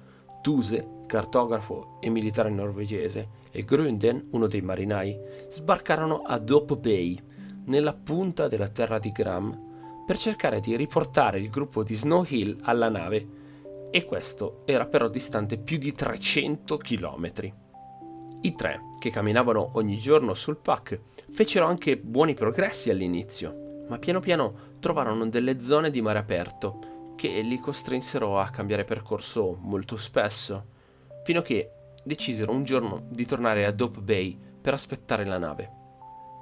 Duse, 0.42 1.02
cartografo 1.06 1.96
e 2.00 2.10
militare 2.10 2.50
norvegese, 2.50 3.28
e 3.50 3.64
Grunden, 3.64 4.28
uno 4.32 4.46
dei 4.46 4.60
marinai, 4.60 5.18
sbarcarono 5.48 6.22
a 6.22 6.38
Dope 6.38 6.76
Bay, 6.76 7.18
nella 7.66 7.94
punta 7.94 8.46
della 8.46 8.68
terra 8.68 8.98
di 8.98 9.10
Gram, 9.10 10.04
per 10.06 10.18
cercare 10.18 10.60
di 10.60 10.76
riportare 10.76 11.38
il 11.38 11.48
gruppo 11.48 11.82
di 11.82 11.94
Snow 11.94 12.24
Hill 12.28 12.58
alla 12.62 12.90
nave 12.90 13.42
e 13.90 14.04
questo 14.04 14.62
era 14.66 14.86
però 14.86 15.08
distante 15.08 15.56
più 15.56 15.78
di 15.78 15.92
300 15.92 16.76
km. 16.76 17.32
I 18.42 18.54
tre, 18.54 18.80
che 18.98 19.10
camminavano 19.10 19.70
ogni 19.74 19.96
giorno 19.96 20.34
sul 20.34 20.58
pack, 20.58 21.00
fecero 21.30 21.64
anche 21.64 21.96
buoni 21.96 22.34
progressi 22.34 22.90
all'inizio, 22.90 23.84
ma 23.88 23.98
piano 23.98 24.20
piano 24.20 24.72
trovarono 24.80 25.26
delle 25.28 25.60
zone 25.60 25.90
di 25.90 26.02
mare 26.02 26.18
aperto 26.18 26.93
che 27.16 27.40
li 27.40 27.58
costrinsero 27.58 28.38
a 28.38 28.50
cambiare 28.50 28.84
percorso 28.84 29.56
molto 29.60 29.96
spesso, 29.96 30.66
fino 31.24 31.40
a 31.40 31.42
che 31.42 31.70
decisero 32.04 32.52
un 32.52 32.64
giorno 32.64 33.06
di 33.08 33.24
tornare 33.24 33.64
a 33.64 33.72
Dope 33.72 34.00
Bay 34.00 34.38
per 34.60 34.74
aspettare 34.74 35.24
la 35.24 35.38
nave. 35.38 35.70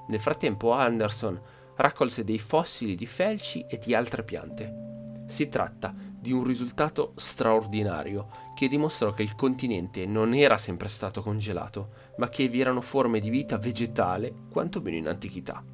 Nel 0.09 0.21
frattempo 0.21 0.73
Anderson 0.73 1.41
raccolse 1.77 2.25
dei 2.25 2.39
fossili 2.39 2.95
di 2.95 3.07
felci 3.07 3.65
e 3.69 3.79
di 3.79 3.95
altre 3.95 4.25
piante. 4.25 5.25
Si 5.27 5.49
tratta 5.49 5.95
di 5.95 6.33
un 6.33 6.45
risultato 6.45 7.13
straordinario 7.17 8.29
che 8.55 8.69
dimostrò 8.69 9.13
che 9.13 9.23
il 9.23 9.35
continente 9.35 10.07
non 10.07 10.35
era 10.35 10.57
sempre 10.57 10.89
stato 10.89 11.23
congelato, 11.23 11.91
ma 12.19 12.29
che 12.29 12.49
vi 12.49 12.61
erano 12.61 12.81
forme 12.81 13.19
di 13.19 13.31
vita 13.31 13.59
vegetale 13.59 14.33
quantomeno 14.51 14.97
in 14.97 15.09
antichità. 15.09 15.65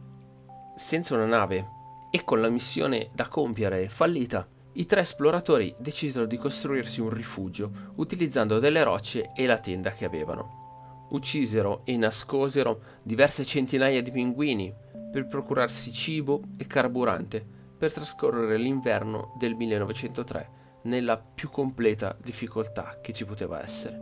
Senza 0.75 1.15
una 1.15 1.27
nave 1.27 1.69
e 2.11 2.25
con 2.25 2.41
la 2.41 2.49
missione 2.49 3.11
da 3.13 3.29
compiere 3.29 3.89
fallita, 3.89 4.49
i 4.79 4.87
tre 4.87 5.01
esploratori 5.01 5.75
decisero 5.77 6.25
di 6.25 6.37
costruirsi 6.37 7.01
un 7.01 7.11
rifugio 7.11 7.71
utilizzando 7.97 8.61
delle 8.61 8.85
rocce 8.85 9.33
e 9.35 9.45
la 9.45 9.59
tenda 9.59 9.91
che 9.91 10.05
avevano. 10.05 11.07
Uccisero 11.11 11.81
e 11.85 11.97
nascosero 11.97 12.81
diverse 13.03 13.45
centinaia 13.45 14.01
di 14.03 14.13
pinguini 14.13 14.73
per 15.11 15.27
procurarsi 15.27 15.93
cibo 15.93 16.43
e 16.57 16.69
carburante 16.69 17.45
per 17.77 17.93
trascorrere 17.93 18.57
l'inverno 18.57 19.35
del 19.37 19.57
1903 19.57 20.51
nella 20.83 21.19
più 21.19 21.51
completa 21.51 22.17
difficoltà 22.21 23.01
che 23.03 23.13
ci 23.13 23.25
poteva 23.25 23.61
essere. 23.61 24.01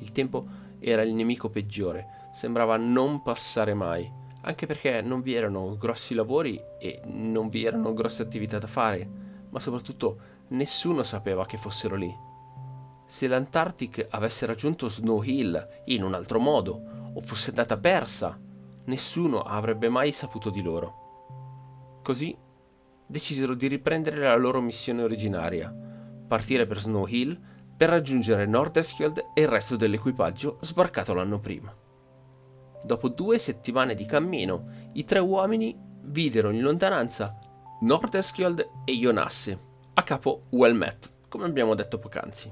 Il 0.00 0.12
tempo 0.12 0.46
era 0.80 1.00
il 1.00 1.14
nemico 1.14 1.48
peggiore, 1.48 2.28
sembrava 2.34 2.76
non 2.76 3.22
passare 3.22 3.72
mai, 3.72 4.10
anche 4.42 4.66
perché 4.66 5.00
non 5.00 5.22
vi 5.22 5.32
erano 5.32 5.78
grossi 5.78 6.12
lavori 6.12 6.60
e 6.78 7.00
non 7.06 7.48
vi 7.48 7.64
erano 7.64 7.94
grosse 7.94 8.20
attività 8.20 8.58
da 8.58 8.66
fare, 8.66 9.22
ma 9.54 9.60
soprattutto 9.60 10.18
nessuno 10.48 11.04
sapeva 11.04 11.46
che 11.46 11.56
fossero 11.56 11.94
lì. 11.94 12.12
Se 13.06 13.28
l'Antartic 13.28 14.04
avesse 14.10 14.46
raggiunto 14.46 14.88
Snow 14.88 15.22
Hill 15.22 15.82
in 15.84 16.02
un 16.02 16.12
altro 16.12 16.40
modo, 16.40 17.12
o 17.14 17.20
fosse 17.20 17.50
andata 17.50 17.76
persa, 17.76 18.36
nessuno 18.86 19.42
avrebbe 19.42 19.88
mai 19.88 20.10
saputo 20.10 20.50
di 20.50 20.60
loro. 20.60 22.00
Così 22.02 22.36
decisero 23.06 23.54
di 23.54 23.68
riprendere 23.68 24.22
la 24.22 24.34
loro 24.34 24.60
missione 24.60 25.04
originaria, 25.04 25.72
partire 26.26 26.66
per 26.66 26.80
Snow 26.80 27.06
Hill 27.06 27.38
per 27.76 27.90
raggiungere 27.90 28.46
Norderskjold 28.46 29.24
e 29.34 29.42
il 29.42 29.48
resto 29.48 29.76
dell'equipaggio 29.76 30.58
sbarcato 30.62 31.14
l'anno 31.14 31.38
prima. 31.38 31.72
Dopo 32.82 33.08
due 33.08 33.38
settimane 33.38 33.94
di 33.94 34.04
cammino, 34.04 34.90
i 34.94 35.04
tre 35.04 35.20
uomini 35.20 35.78
videro 36.06 36.50
in 36.50 36.60
lontananza 36.60 37.38
Norderskjold 37.84 38.70
e 38.86 38.94
Jonasse, 38.94 39.58
a 39.92 40.02
capo 40.02 40.44
Wellmet, 40.52 41.26
come 41.28 41.44
abbiamo 41.44 41.74
detto 41.74 41.98
poc'anzi. 41.98 42.50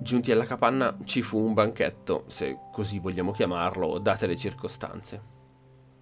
Giunti 0.00 0.32
alla 0.32 0.46
capanna 0.46 0.96
ci 1.04 1.20
fu 1.20 1.38
un 1.38 1.52
banchetto, 1.52 2.24
se 2.28 2.60
così 2.72 2.98
vogliamo 2.98 3.32
chiamarlo, 3.32 3.98
date 3.98 4.26
le 4.26 4.38
circostanze. 4.38 5.20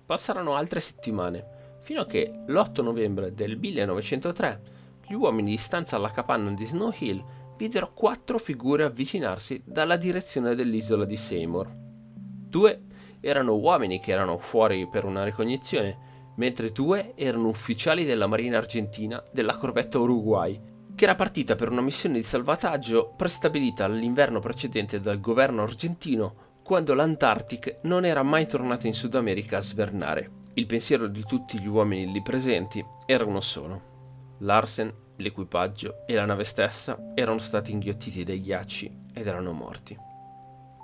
Passarono 0.06 0.54
altre 0.54 0.78
settimane, 0.78 1.78
fino 1.80 2.02
a 2.02 2.06
che 2.06 2.30
l'8 2.46 2.84
novembre 2.84 3.34
del 3.34 3.58
1903 3.58 4.60
gli 5.08 5.14
uomini 5.14 5.50
di 5.50 5.56
stanza 5.56 5.96
alla 5.96 6.12
capanna 6.12 6.52
di 6.52 6.64
Snow 6.64 6.92
Hill 6.96 7.24
videro 7.56 7.92
quattro 7.92 8.38
figure 8.38 8.84
avvicinarsi 8.84 9.60
dalla 9.66 9.96
direzione 9.96 10.54
dell'isola 10.54 11.04
di 11.04 11.16
Seymour. 11.16 11.68
Due 11.74 12.82
erano 13.18 13.56
uomini 13.56 13.98
che 13.98 14.12
erano 14.12 14.38
fuori 14.38 14.88
per 14.88 15.04
una 15.04 15.24
ricognizione, 15.24 16.10
mentre 16.36 16.72
due 16.72 17.12
erano 17.14 17.48
ufficiali 17.48 18.04
della 18.04 18.26
Marina 18.26 18.58
Argentina 18.58 19.22
della 19.32 19.56
corvetta 19.56 19.98
Uruguay, 19.98 20.60
che 20.94 21.04
era 21.04 21.14
partita 21.14 21.54
per 21.54 21.70
una 21.70 21.80
missione 21.80 22.16
di 22.16 22.22
salvataggio 22.22 23.14
prestabilita 23.16 23.88
l'inverno 23.88 24.40
precedente 24.40 25.00
dal 25.00 25.20
governo 25.20 25.62
argentino 25.62 26.50
quando 26.62 26.94
l'Antartic 26.94 27.80
non 27.82 28.04
era 28.04 28.22
mai 28.22 28.46
tornato 28.46 28.86
in 28.86 28.94
Sud 28.94 29.14
America 29.14 29.56
a 29.56 29.62
svernare. 29.62 30.30
Il 30.54 30.66
pensiero 30.66 31.06
di 31.06 31.24
tutti 31.24 31.58
gli 31.58 31.66
uomini 31.66 32.12
lì 32.12 32.22
presenti 32.22 32.84
era 33.06 33.24
uno 33.24 33.40
solo. 33.40 33.90
Larsen, 34.38 34.92
l'equipaggio 35.16 36.06
e 36.06 36.14
la 36.14 36.24
nave 36.24 36.44
stessa 36.44 37.12
erano 37.14 37.38
stati 37.38 37.72
inghiottiti 37.72 38.22
dai 38.22 38.40
ghiacci 38.40 38.98
ed 39.14 39.26
erano 39.26 39.52
morti. 39.52 39.96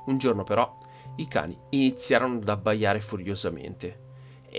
Un 0.06 0.18
giorno 0.18 0.42
però 0.42 0.78
i 1.16 1.28
cani 1.28 1.56
iniziarono 1.70 2.36
ad 2.38 2.48
abbaiare 2.48 3.00
furiosamente 3.00 4.06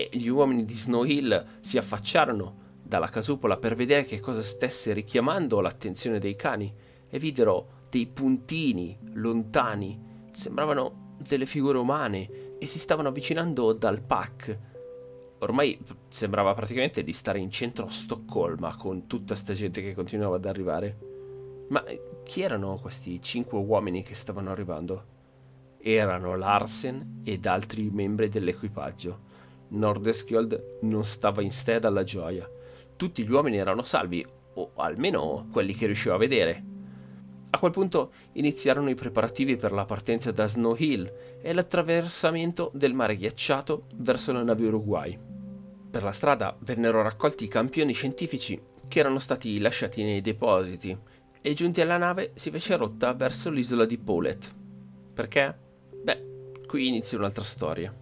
e 0.08 0.16
gli 0.16 0.28
uomini 0.28 0.64
di 0.64 0.74
Snow 0.74 1.04
Hill 1.04 1.58
si 1.60 1.76
affacciarono 1.76 2.68
dalla 2.82 3.08
casupola 3.08 3.58
per 3.58 3.74
vedere 3.74 4.04
che 4.04 4.18
cosa 4.18 4.42
stesse 4.42 4.94
richiamando 4.94 5.60
l'attenzione 5.60 6.18
dei 6.18 6.34
cani 6.36 6.72
e 7.08 7.18
videro 7.18 7.78
dei 7.90 8.06
puntini 8.06 8.96
lontani, 9.14 9.98
sembravano 10.32 11.16
delle 11.18 11.44
figure 11.44 11.76
umane 11.76 12.56
e 12.58 12.66
si 12.66 12.78
stavano 12.78 13.08
avvicinando 13.08 13.72
dal 13.74 14.00
pack. 14.00 14.58
Ormai 15.40 15.78
sembrava 16.08 16.54
praticamente 16.54 17.02
di 17.02 17.12
stare 17.12 17.38
in 17.38 17.50
centro 17.50 17.86
a 17.86 17.90
Stoccolma 17.90 18.76
con 18.76 19.06
tutta 19.06 19.34
sta 19.34 19.52
gente 19.52 19.82
che 19.82 19.94
continuava 19.94 20.36
ad 20.36 20.46
arrivare. 20.46 20.98
Ma 21.68 21.84
chi 22.24 22.40
erano 22.40 22.78
questi 22.80 23.20
cinque 23.20 23.58
uomini 23.58 24.02
che 24.02 24.14
stavano 24.14 24.50
arrivando? 24.50 25.18
erano 25.82 26.36
Larsen 26.36 27.22
ed 27.24 27.46
altri 27.46 27.90
membri 27.90 28.28
dell'equipaggio. 28.28 29.28
Nordeskjold 29.70 30.78
non 30.82 31.04
stava 31.04 31.42
in 31.42 31.50
sé 31.50 31.78
dalla 31.78 32.04
gioia. 32.04 32.48
Tutti 32.96 33.24
gli 33.24 33.30
uomini 33.30 33.56
erano 33.56 33.82
salvi, 33.82 34.24
o 34.54 34.72
almeno 34.76 35.48
quelli 35.50 35.74
che 35.74 35.86
riusciva 35.86 36.14
a 36.14 36.18
vedere. 36.18 36.64
A 37.50 37.58
quel 37.58 37.72
punto 37.72 38.12
iniziarono 38.32 38.90
i 38.90 38.94
preparativi 38.94 39.56
per 39.56 39.72
la 39.72 39.84
partenza 39.84 40.30
da 40.30 40.46
Snow 40.46 40.76
Hill 40.76 41.38
e 41.40 41.52
l'attraversamento 41.52 42.70
del 42.74 42.94
mare 42.94 43.16
ghiacciato 43.16 43.86
verso 43.96 44.32
la 44.32 44.44
nave 44.44 44.66
Uruguay. 44.66 45.18
Per 45.90 46.02
la 46.04 46.12
strada 46.12 46.56
vennero 46.60 47.02
raccolti 47.02 47.44
i 47.44 47.48
campioni 47.48 47.92
scientifici 47.92 48.60
che 48.86 49.00
erano 49.00 49.18
stati 49.18 49.58
lasciati 49.58 50.04
nei 50.04 50.20
depositi 50.20 50.96
e 51.40 51.54
giunti 51.54 51.80
alla 51.80 51.96
nave 51.96 52.32
si 52.34 52.50
fece 52.50 52.76
rotta 52.76 53.12
verso 53.14 53.50
l'isola 53.50 53.84
di 53.84 53.98
Paulet. 53.98 54.54
Perché? 55.12 55.58
Beh, 56.02 56.22
qui 56.66 56.86
inizia 56.86 57.18
un'altra 57.18 57.42
storia. 57.42 57.92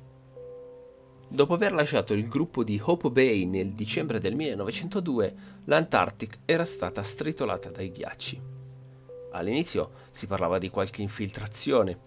Dopo 1.30 1.52
aver 1.52 1.74
lasciato 1.74 2.14
il 2.14 2.26
gruppo 2.26 2.64
di 2.64 2.80
Hope 2.82 3.10
Bay 3.10 3.44
nel 3.44 3.72
dicembre 3.72 4.18
del 4.18 4.34
1902, 4.34 5.34
l'Antarctic 5.64 6.38
era 6.46 6.64
stata 6.64 7.02
stritolata 7.02 7.68
dai 7.68 7.90
ghiacci. 7.90 8.40
All'inizio 9.32 9.90
si 10.08 10.26
parlava 10.26 10.56
di 10.56 10.70
qualche 10.70 11.02
infiltrazione, 11.02 11.98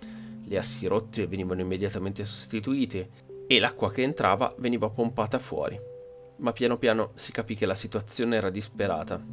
le 0.44 0.58
assi 0.58 0.88
rotte 0.88 1.28
venivano 1.28 1.62
immediatamente 1.62 2.26
sostituite 2.26 3.10
e 3.46 3.60
l'acqua 3.60 3.92
che 3.92 4.02
entrava 4.02 4.56
veniva 4.58 4.90
pompata 4.90 5.38
fuori. 5.38 5.80
Ma 6.38 6.52
piano 6.52 6.80
piano 6.80 7.12
si 7.14 7.32
capì 7.32 7.56
che 7.56 7.68
la 7.68 7.76
situazione 7.76 8.38
era 8.38 8.50
disperata. 8.50 9.24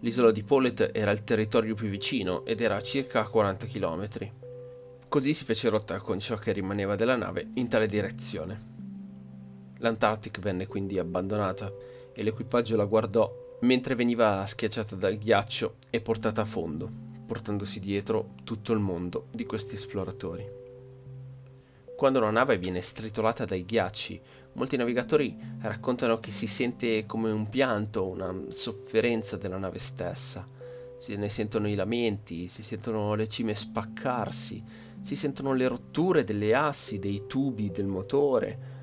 L'isola 0.00 0.30
di 0.30 0.42
Paulet 0.42 0.90
era 0.92 1.10
il 1.10 1.24
territorio 1.24 1.74
più 1.74 1.88
vicino 1.88 2.44
ed 2.44 2.60
era 2.60 2.76
a 2.76 2.82
circa 2.82 3.24
40 3.24 3.64
chilometri. 3.64 4.30
Così 5.08 5.32
si 5.32 5.46
fece 5.46 5.70
rotta 5.70 5.98
con 6.00 6.20
ciò 6.20 6.36
che 6.36 6.52
rimaneva 6.52 6.96
della 6.96 7.16
nave 7.16 7.48
in 7.54 7.68
tale 7.68 7.86
direzione. 7.86 8.75
L'Antarctic 9.78 10.40
venne 10.40 10.66
quindi 10.66 10.98
abbandonata 10.98 11.72
e 12.12 12.22
l'equipaggio 12.22 12.76
la 12.76 12.84
guardò 12.84 13.58
mentre 13.60 13.94
veniva 13.94 14.44
schiacciata 14.46 14.96
dal 14.96 15.16
ghiaccio 15.16 15.76
e 15.90 16.00
portata 16.00 16.42
a 16.42 16.46
fondo, 16.46 16.90
portandosi 17.26 17.80
dietro 17.80 18.34
tutto 18.44 18.72
il 18.72 18.78
mondo 18.78 19.26
di 19.30 19.44
questi 19.44 19.74
esploratori. 19.74 20.64
Quando 21.96 22.18
una 22.18 22.30
nave 22.30 22.58
viene 22.58 22.82
stritolata 22.82 23.46
dai 23.46 23.64
ghiacci, 23.64 24.20
molti 24.52 24.76
navigatori 24.76 25.34
raccontano 25.60 26.20
che 26.20 26.30
si 26.30 26.46
sente 26.46 27.06
come 27.06 27.30
un 27.30 27.48
pianto, 27.48 28.06
una 28.06 28.34
sofferenza 28.50 29.38
della 29.38 29.56
nave 29.56 29.78
stessa. 29.78 30.46
Se 30.98 31.16
ne 31.16 31.30
sentono 31.30 31.68
i 31.68 31.74
lamenti, 31.74 32.48
si 32.48 32.62
sentono 32.62 33.14
le 33.14 33.28
cime 33.28 33.54
spaccarsi, 33.54 34.62
si 35.00 35.16
sentono 35.16 35.54
le 35.54 35.68
rotture 35.68 36.24
delle 36.24 36.54
assi, 36.54 36.98
dei 36.98 37.24
tubi 37.26 37.70
del 37.70 37.86
motore, 37.86 38.75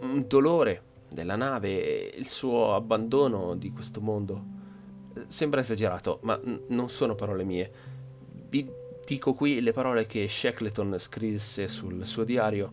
un 0.00 0.24
dolore 0.26 0.82
della 1.10 1.36
nave 1.36 2.12
e 2.12 2.18
il 2.18 2.26
suo 2.26 2.74
abbandono 2.74 3.54
di 3.54 3.70
questo 3.70 4.00
mondo. 4.00 4.56
Sembra 5.26 5.60
esagerato, 5.60 6.20
ma 6.22 6.40
n- 6.42 6.62
non 6.68 6.88
sono 6.88 7.14
parole 7.14 7.44
mie. 7.44 7.70
Vi 8.48 8.70
dico 9.04 9.34
qui 9.34 9.60
le 9.60 9.72
parole 9.72 10.06
che 10.06 10.28
Shackleton 10.28 10.96
scrisse 10.98 11.68
sul 11.68 12.06
suo 12.06 12.24
diario 12.24 12.72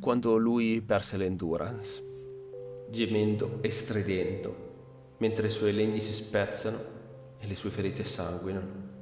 quando 0.00 0.36
lui 0.36 0.80
perse 0.80 1.16
l'endurance. 1.16 2.02
Gemendo 2.90 3.58
e 3.60 3.70
stridendo, 3.70 4.56
mentre 5.18 5.46
i 5.46 5.50
suoi 5.50 5.72
legni 5.72 6.00
si 6.00 6.12
spezzano 6.12 6.92
e 7.38 7.46
le 7.46 7.54
sue 7.54 7.70
ferite 7.70 8.04
sanguinano, 8.04 8.92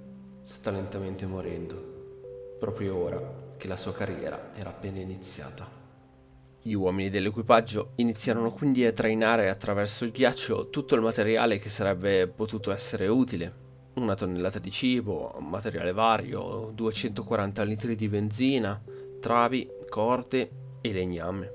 sta 0.42 0.70
lentamente 0.70 1.26
morendo 1.26 1.92
proprio 2.62 2.94
ora 2.94 3.34
che 3.56 3.66
la 3.66 3.76
sua 3.76 3.92
carriera 3.92 4.52
era 4.54 4.70
appena 4.70 5.00
iniziata. 5.00 5.81
Gli 6.64 6.74
uomini 6.74 7.10
dell'equipaggio 7.10 7.90
iniziarono 7.96 8.52
quindi 8.52 8.84
a 8.84 8.92
trainare 8.92 9.48
attraverso 9.48 10.04
il 10.04 10.12
ghiaccio 10.12 10.70
tutto 10.70 10.94
il 10.94 11.00
materiale 11.00 11.58
che 11.58 11.68
sarebbe 11.68 12.28
potuto 12.28 12.70
essere 12.70 13.08
utile. 13.08 13.52
Una 13.94 14.14
tonnellata 14.14 14.60
di 14.60 14.70
cibo, 14.70 15.36
materiale 15.40 15.92
vario, 15.92 16.70
240 16.72 17.64
litri 17.64 17.96
di 17.96 18.08
benzina, 18.08 18.80
travi, 19.20 19.68
corde 19.88 20.50
e 20.80 20.92
legname. 20.92 21.52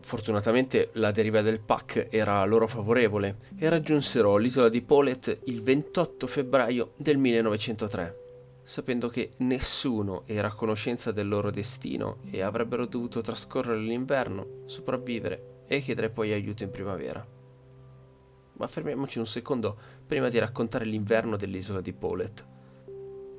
Fortunatamente 0.00 0.90
la 0.92 1.10
deriva 1.10 1.40
del 1.40 1.60
pack 1.60 2.08
era 2.10 2.44
loro 2.44 2.66
favorevole 2.66 3.36
e 3.56 3.70
raggiunsero 3.70 4.36
l'isola 4.36 4.68
di 4.68 4.82
Paulet 4.82 5.38
il 5.44 5.62
28 5.62 6.26
febbraio 6.26 6.92
del 6.98 7.16
1903, 7.16 8.23
sapendo 8.64 9.08
che 9.08 9.34
nessuno 9.38 10.22
era 10.26 10.48
a 10.48 10.54
conoscenza 10.54 11.12
del 11.12 11.28
loro 11.28 11.50
destino 11.50 12.18
e 12.30 12.40
avrebbero 12.40 12.86
dovuto 12.86 13.20
trascorrere 13.20 13.78
l'inverno, 13.78 14.62
sopravvivere 14.64 15.62
e 15.66 15.80
chiedere 15.80 16.10
poi 16.10 16.32
aiuto 16.32 16.64
in 16.64 16.70
primavera. 16.70 17.24
Ma 18.56 18.66
fermiamoci 18.66 19.18
un 19.18 19.26
secondo 19.26 19.76
prima 20.06 20.28
di 20.28 20.38
raccontare 20.38 20.84
l'inverno 20.84 21.36
dell'isola 21.36 21.80
di 21.80 21.92
Paulet. 21.92 22.46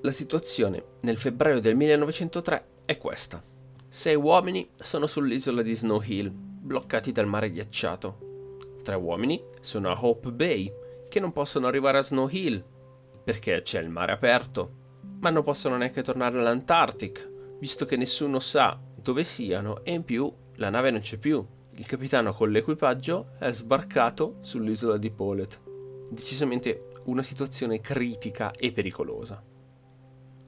La 0.01 0.11
situazione 0.11 0.83
nel 1.01 1.17
febbraio 1.17 1.59
del 1.59 1.75
1903 1.75 2.67
è 2.85 2.97
questa. 2.97 3.41
Sei 3.89 4.15
uomini 4.15 4.69
sono 4.77 5.07
sull'isola 5.07 5.61
di 5.61 5.73
Snow 5.73 6.01
Hill, 6.03 6.31
bloccati 6.31 7.11
dal 7.11 7.27
mare 7.27 7.49
ghiacciato. 7.49 8.73
Tre 8.83 8.95
uomini 8.95 9.41
sono 9.61 9.89
a 9.89 9.97
Hope 9.99 10.31
Bay, 10.31 10.71
che 11.09 11.19
non 11.19 11.31
possono 11.31 11.65
arrivare 11.65 11.97
a 11.97 12.03
Snow 12.03 12.27
Hill, 12.29 12.63
perché 13.23 13.61
c'è 13.63 13.81
il 13.81 13.89
mare 13.89 14.11
aperto, 14.11 14.83
ma 15.19 15.29
non 15.29 15.43
possono 15.43 15.77
neanche 15.77 16.03
tornare 16.03 16.39
all'Antartic, 16.39 17.57
visto 17.59 17.85
che 17.85 17.95
nessuno 17.95 18.39
sa 18.39 18.79
dove 18.95 19.23
siano 19.23 19.83
e 19.83 19.93
in 19.93 20.03
più 20.03 20.31
la 20.55 20.69
nave 20.69 20.91
non 20.91 21.01
c'è 21.01 21.17
più. 21.17 21.45
Il 21.77 21.85
capitano 21.85 22.33
con 22.33 22.49
l'equipaggio 22.51 23.31
è 23.37 23.51
sbarcato 23.51 24.37
sull'isola 24.41 24.97
di 24.97 25.11
Paulet. 25.11 25.59
Decisamente 26.09 26.91
una 27.05 27.23
situazione 27.23 27.81
critica 27.81 28.51
e 28.51 28.71
pericolosa. 28.71 29.43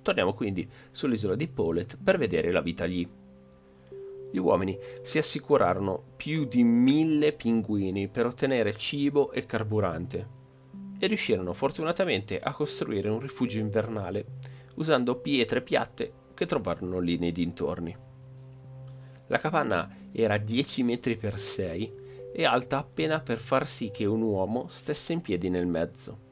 Torniamo 0.01 0.33
quindi 0.33 0.69
sull'isola 0.91 1.35
di 1.35 1.47
Paulet 1.49 1.97
per 2.01 2.17
vedere 2.17 2.51
la 2.51 2.61
vita 2.61 2.85
lì. 2.85 3.07
Gli 4.31 4.37
uomini 4.37 4.77
si 5.01 5.17
assicurarono 5.17 6.01
più 6.15 6.45
di 6.45 6.63
mille 6.63 7.33
pinguini 7.33 8.07
per 8.07 8.25
ottenere 8.25 8.75
cibo 8.75 9.31
e 9.31 9.45
carburante 9.45 10.35
e 10.99 11.07
riuscirono 11.07 11.53
fortunatamente 11.53 12.39
a 12.39 12.53
costruire 12.53 13.09
un 13.09 13.19
rifugio 13.19 13.59
invernale 13.59 14.25
usando 14.77 15.19
pietre 15.19 15.61
piatte 15.61 16.11
che 16.33 16.45
trovarono 16.45 16.99
lì 16.99 17.17
nei 17.17 17.31
dintorni. 17.31 17.95
La 19.27 19.37
capanna 19.37 19.89
era 20.11 20.37
10 20.37 20.83
metri 20.83 21.17
per 21.17 21.37
6 21.37 22.05
e 22.33 22.45
alta 22.45 22.77
appena 22.77 23.19
per 23.19 23.39
far 23.39 23.67
sì 23.67 23.91
che 23.91 24.05
un 24.05 24.21
uomo 24.21 24.67
stesse 24.69 25.13
in 25.13 25.21
piedi 25.21 25.49
nel 25.49 25.67
mezzo. 25.67 26.25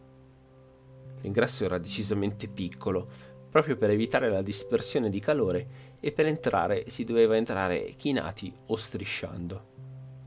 L'ingresso 1.21 1.65
era 1.65 1.77
decisamente 1.77 2.47
piccolo, 2.47 3.09
proprio 3.49 3.77
per 3.77 3.89
evitare 3.89 4.29
la 4.29 4.41
dispersione 4.41 5.09
di 5.09 5.19
calore 5.19 5.67
e 5.99 6.11
per 6.11 6.27
entrare 6.27 6.89
si 6.89 7.03
doveva 7.03 7.35
entrare 7.35 7.95
chinati 7.97 8.53
o 8.67 8.75
strisciando. 8.75 9.73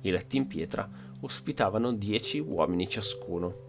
I 0.00 0.10
letti 0.10 0.36
in 0.36 0.46
pietra 0.46 0.88
ospitavano 1.20 1.92
dieci 1.92 2.38
uomini 2.40 2.88
ciascuno. 2.88 3.67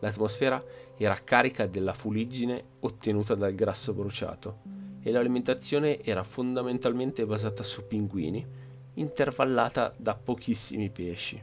L'atmosfera 0.00 0.62
era 0.96 1.18
carica 1.22 1.66
della 1.66 1.92
fuliggine 1.92 2.62
ottenuta 2.80 3.34
dal 3.34 3.54
grasso 3.54 3.92
bruciato 3.92 4.60
e 5.00 5.10
l'alimentazione 5.10 6.02
era 6.02 6.22
fondamentalmente 6.22 7.24
basata 7.24 7.62
su 7.62 7.86
pinguini, 7.86 8.46
intervallata 8.94 9.94
da 9.96 10.14
pochissimi 10.14 10.90
pesci. 10.90 11.42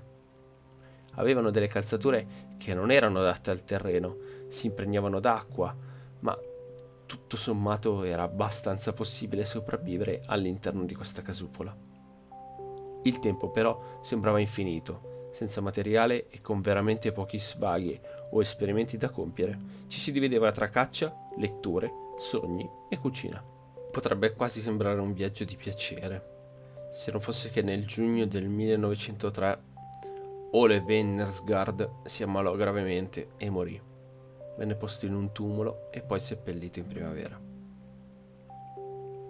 Avevano 1.17 1.49
delle 1.49 1.67
calzature 1.67 2.27
che 2.57 2.73
non 2.73 2.91
erano 2.91 3.19
adatte 3.19 3.51
al 3.51 3.63
terreno, 3.63 4.17
si 4.49 4.67
impregnavano 4.67 5.19
d'acqua, 5.19 5.75
ma 6.19 6.37
tutto 7.05 7.37
sommato 7.37 8.03
era 8.03 8.23
abbastanza 8.23 8.93
possibile 8.93 9.45
sopravvivere 9.45 10.21
all'interno 10.25 10.83
di 10.83 10.95
questa 10.95 11.21
casupola. 11.21 11.75
Il 13.03 13.19
tempo 13.19 13.51
però 13.51 13.99
sembrava 14.01 14.39
infinito, 14.39 15.14
senza 15.35 15.59
materiale 15.59 16.29
e 16.29 16.39
con 16.39 16.61
veramente 16.61 17.11
pochi 17.11 17.37
svaghi 17.37 17.99
o 18.31 18.41
esperimenti 18.41 18.97
da 18.97 19.09
compiere. 19.09 19.59
Ci 19.87 19.99
si 19.99 20.11
divideva 20.13 20.51
tra 20.51 20.69
caccia, 20.69 21.13
letture, 21.37 21.91
sogni 22.17 22.67
e 22.89 22.97
cucina. 22.97 23.43
Potrebbe 23.91 24.33
quasi 24.33 24.61
sembrare 24.61 24.99
un 24.99 25.13
viaggio 25.13 25.43
di 25.43 25.57
piacere, 25.57 26.89
se 26.91 27.11
non 27.11 27.19
fosse 27.19 27.49
che 27.49 27.61
nel 27.61 27.85
giugno 27.85 28.25
del 28.25 28.47
1903 28.47 29.73
Ole 30.51 30.77
Wennersgard 30.77 32.05
si 32.05 32.23
ammalò 32.23 32.55
gravemente 32.55 33.31
e 33.37 33.49
morì 33.49 33.93
venne 34.57 34.75
posto 34.75 35.05
in 35.05 35.13
un 35.13 35.31
tumulo 35.31 35.89
e 35.91 36.01
poi 36.01 36.19
seppellito 36.19 36.79
in 36.79 36.87
primavera. 36.87 37.39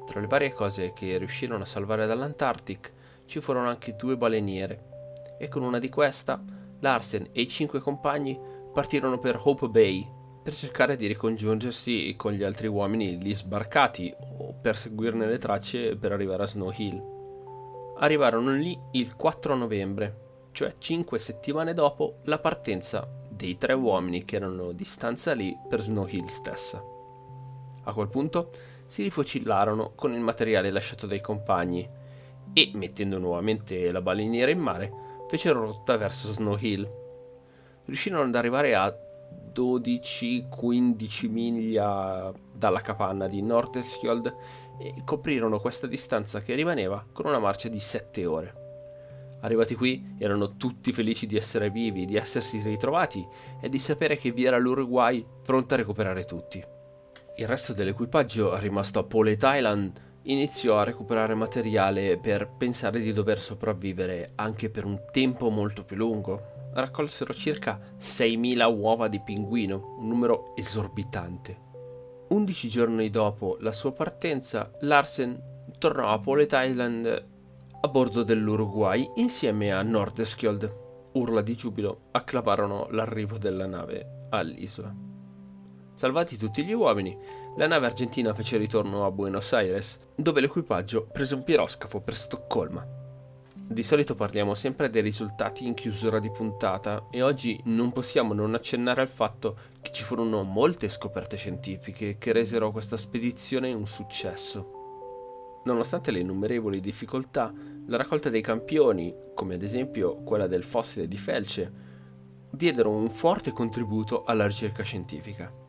Tra 0.05 0.19
le 0.19 0.27
varie 0.27 0.51
cose 0.51 0.93
che 0.93 1.17
riuscirono 1.17 1.63
a 1.63 1.65
salvare 1.65 2.05
dall'Antartic 2.05 2.93
ci 3.25 3.41
furono 3.41 3.67
anche 3.67 3.95
due 3.95 4.17
baleniere 4.17 4.93
e 5.37 5.47
con 5.47 5.63
una 5.63 5.79
di 5.79 5.89
queste 5.89 6.37
Larsen 6.79 7.29
e 7.31 7.41
i 7.41 7.47
cinque 7.47 7.79
compagni 7.79 8.39
partirono 8.73 9.17
per 9.17 9.39
Hope 9.41 9.67
Bay 9.69 10.07
per 10.43 10.53
cercare 10.53 10.95
di 10.95 11.07
ricongiungersi 11.07 12.13
con 12.15 12.33
gli 12.33 12.43
altri 12.43 12.67
uomini 12.67 13.17
lì 13.17 13.33
sbarcati 13.33 14.13
o 14.37 14.53
per 14.61 14.77
seguirne 14.77 15.25
le 15.25 15.39
tracce 15.39 15.95
per 15.95 16.11
arrivare 16.11 16.43
a 16.43 16.45
Snow 16.45 16.71
Hill. 16.75 17.95
Arrivarono 17.97 18.51
lì 18.51 18.77
il 18.91 19.15
4 19.15 19.55
novembre, 19.55 20.49
cioè 20.51 20.75
cinque 20.77 21.17
settimane 21.17 21.73
dopo 21.73 22.17
la 22.25 22.37
partenza 22.37 23.09
dei 23.27 23.57
tre 23.57 23.73
uomini 23.73 24.23
che 24.23 24.35
erano 24.35 24.71
di 24.71 24.85
stanza 24.85 25.33
lì 25.33 25.57
per 25.67 25.81
Snow 25.81 26.05
Hill 26.07 26.25
stessa. 26.25 26.79
A 27.83 27.93
quel 27.93 28.09
punto 28.09 28.51
si 28.85 29.01
rifocillarono 29.01 29.93
con 29.95 30.13
il 30.13 30.21
materiale 30.21 30.69
lasciato 30.69 31.07
dai 31.07 31.21
compagni 31.21 31.89
e, 32.53 32.71
mettendo 32.75 33.17
nuovamente 33.17 33.91
la 33.91 34.01
baleniera 34.01 34.51
in 34.51 34.59
mare, 34.59 34.93
fecero 35.35 35.65
rotta 35.65 35.97
verso 35.97 36.29
Snow 36.29 36.57
Hill. 36.57 36.89
Riuscirono 37.85 38.23
ad 38.23 38.35
arrivare 38.35 38.73
a 38.73 38.95
12-15 39.53 41.29
miglia 41.29 42.31
dalla 42.53 42.79
capanna 42.79 43.27
di 43.27 43.41
Northeskjold 43.41 44.35
e 44.79 45.01
coprirono 45.03 45.59
questa 45.59 45.87
distanza 45.87 46.39
che 46.39 46.55
rimaneva 46.55 47.05
con 47.11 47.25
una 47.25 47.39
marcia 47.39 47.67
di 47.67 47.79
7 47.79 48.25
ore. 48.25 48.63
Arrivati 49.41 49.75
qui 49.75 50.15
erano 50.17 50.55
tutti 50.55 50.93
felici 50.93 51.27
di 51.27 51.35
essere 51.35 51.69
vivi, 51.69 52.05
di 52.05 52.15
essersi 52.15 52.61
ritrovati 52.61 53.27
e 53.59 53.67
di 53.67 53.77
sapere 53.77 54.17
che 54.17 54.31
vi 54.31 54.45
era 54.45 54.57
l'Uruguay 54.57 55.25
pronto 55.43 55.73
a 55.73 55.77
recuperare 55.77 56.23
tutti. 56.23 56.63
Il 57.35 57.45
resto 57.45 57.73
dell'equipaggio, 57.73 58.57
rimasto 58.57 58.99
a 58.99 59.03
Paulet 59.03 59.43
Island, 59.43 60.01
iniziò 60.25 60.77
a 60.77 60.83
recuperare 60.83 61.35
materiale 61.35 62.17
per 62.17 62.49
pensare 62.57 62.99
di 62.99 63.13
dover 63.13 63.39
sopravvivere 63.39 64.31
anche 64.35 64.69
per 64.69 64.85
un 64.85 65.03
tempo 65.11 65.49
molto 65.49 65.83
più 65.83 65.95
lungo. 65.95 66.71
Raccolsero 66.73 67.33
circa 67.33 67.79
6.000 67.99 68.77
uova 68.77 69.07
di 69.07 69.21
pinguino, 69.21 69.95
un 69.99 70.07
numero 70.07 70.55
esorbitante. 70.55 71.63
11 72.29 72.67
giorni 72.67 73.09
dopo 73.09 73.57
la 73.59 73.71
sua 73.71 73.91
partenza, 73.91 74.71
Larsen 74.81 75.41
tornò 75.77 76.09
a 76.09 76.19
Paulet 76.19 76.51
Island 76.53 77.27
a 77.81 77.87
bordo 77.87 78.23
dell'Uruguay 78.23 79.09
insieme 79.15 79.71
a 79.71 79.81
Nordeskjold. 79.83 80.83
Urla 81.13 81.41
di 81.41 81.55
giubilo 81.55 82.07
acclamarono 82.11 82.87
l'arrivo 82.89 83.37
della 83.37 83.67
nave 83.67 84.27
all'isola. 84.29 84.93
Salvati 85.93 86.35
tutti 86.35 86.65
gli 86.65 86.73
uomini, 86.73 87.17
la 87.57 87.67
nave 87.67 87.85
argentina 87.85 88.33
fece 88.33 88.57
ritorno 88.57 89.05
a 89.05 89.11
Buenos 89.11 89.53
Aires, 89.53 89.97
dove 90.13 90.41
l'equipaggio 90.41 91.07
prese 91.09 91.35
un 91.35 91.43
piroscafo 91.45 92.01
per 92.01 92.13
Stoccolma. 92.13 92.85
Di 93.53 93.81
solito 93.81 94.13
parliamo 94.13 94.53
sempre 94.53 94.89
dei 94.89 95.01
risultati 95.01 95.65
in 95.65 95.73
chiusura 95.73 96.19
di 96.19 96.29
puntata 96.29 97.07
e 97.09 97.21
oggi 97.21 97.57
non 97.65 97.93
possiamo 97.93 98.33
non 98.33 98.53
accennare 98.55 98.99
al 98.99 99.07
fatto 99.07 99.57
che 99.81 99.91
ci 99.93 100.03
furono 100.03 100.43
molte 100.43 100.89
scoperte 100.89 101.37
scientifiche 101.37 102.17
che 102.17 102.33
resero 102.33 102.71
questa 102.71 102.97
spedizione 102.97 103.71
un 103.71 103.87
successo. 103.87 105.61
Nonostante 105.63 106.11
le 106.11 106.19
innumerevoli 106.19 106.81
difficoltà, 106.81 107.53
la 107.87 107.97
raccolta 107.97 108.29
dei 108.29 108.41
campioni, 108.41 109.15
come 109.33 109.55
ad 109.55 109.63
esempio 109.63 110.17
quella 110.17 110.47
del 110.47 110.63
fossile 110.63 111.07
di 111.07 111.17
Felce, 111.17 111.73
diedero 112.51 112.89
un 112.91 113.09
forte 113.09 113.51
contributo 113.51 114.25
alla 114.25 114.45
ricerca 114.45 114.83
scientifica. 114.83 115.63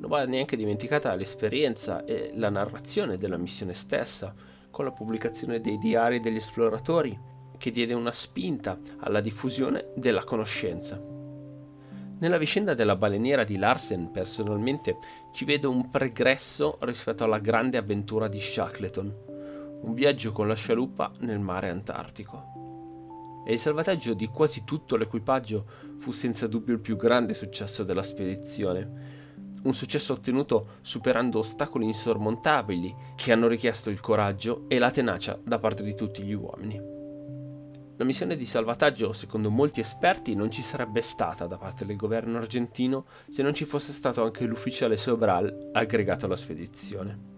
Non 0.00 0.08
va 0.08 0.24
neanche 0.24 0.56
dimenticata 0.56 1.14
l'esperienza 1.14 2.06
e 2.06 2.32
la 2.34 2.48
narrazione 2.48 3.18
della 3.18 3.36
missione 3.36 3.74
stessa, 3.74 4.34
con 4.70 4.86
la 4.86 4.92
pubblicazione 4.92 5.60
dei 5.60 5.76
diari 5.76 6.20
degli 6.20 6.36
esploratori, 6.36 7.18
che 7.58 7.70
diede 7.70 7.92
una 7.92 8.10
spinta 8.10 8.78
alla 9.00 9.20
diffusione 9.20 9.88
della 9.94 10.24
conoscenza. 10.24 10.98
Nella 12.18 12.38
vicenda 12.38 12.72
della 12.72 12.96
baleniera 12.96 13.44
di 13.44 13.58
Larsen 13.58 14.10
personalmente 14.10 14.96
ci 15.34 15.44
vede 15.44 15.66
un 15.66 15.90
pregresso 15.90 16.78
rispetto 16.80 17.24
alla 17.24 17.38
grande 17.38 17.76
avventura 17.76 18.26
di 18.26 18.40
Shackleton, 18.40 19.14
un 19.82 19.92
viaggio 19.92 20.32
con 20.32 20.48
la 20.48 20.54
scialuppa 20.54 21.10
nel 21.20 21.40
mare 21.40 21.68
Antartico. 21.68 23.42
E 23.46 23.52
il 23.52 23.58
salvataggio 23.58 24.14
di 24.14 24.26
quasi 24.28 24.64
tutto 24.64 24.96
l'equipaggio 24.96 25.66
fu 25.98 26.10
senza 26.10 26.46
dubbio 26.46 26.72
il 26.72 26.80
più 26.80 26.96
grande 26.96 27.34
successo 27.34 27.84
della 27.84 28.02
spedizione, 28.02 29.18
un 29.62 29.74
successo 29.74 30.14
ottenuto 30.14 30.78
superando 30.80 31.40
ostacoli 31.40 31.84
insormontabili 31.84 32.94
che 33.16 33.32
hanno 33.32 33.46
richiesto 33.46 33.90
il 33.90 34.00
coraggio 34.00 34.64
e 34.68 34.78
la 34.78 34.90
tenacia 34.90 35.38
da 35.42 35.58
parte 35.58 35.82
di 35.82 35.94
tutti 35.94 36.22
gli 36.22 36.32
uomini. 36.32 36.98
La 38.00 38.06
missione 38.06 38.34
di 38.34 38.46
salvataggio, 38.46 39.12
secondo 39.12 39.50
molti 39.50 39.80
esperti, 39.80 40.34
non 40.34 40.50
ci 40.50 40.62
sarebbe 40.62 41.02
stata 41.02 41.46
da 41.46 41.58
parte 41.58 41.84
del 41.84 41.96
governo 41.96 42.38
argentino 42.38 43.04
se 43.28 43.42
non 43.42 43.52
ci 43.52 43.66
fosse 43.66 43.92
stato 43.92 44.24
anche 44.24 44.46
l'ufficiale 44.46 44.96
Sobral 44.96 45.70
aggregato 45.72 46.24
alla 46.24 46.36
spedizione. 46.36 47.28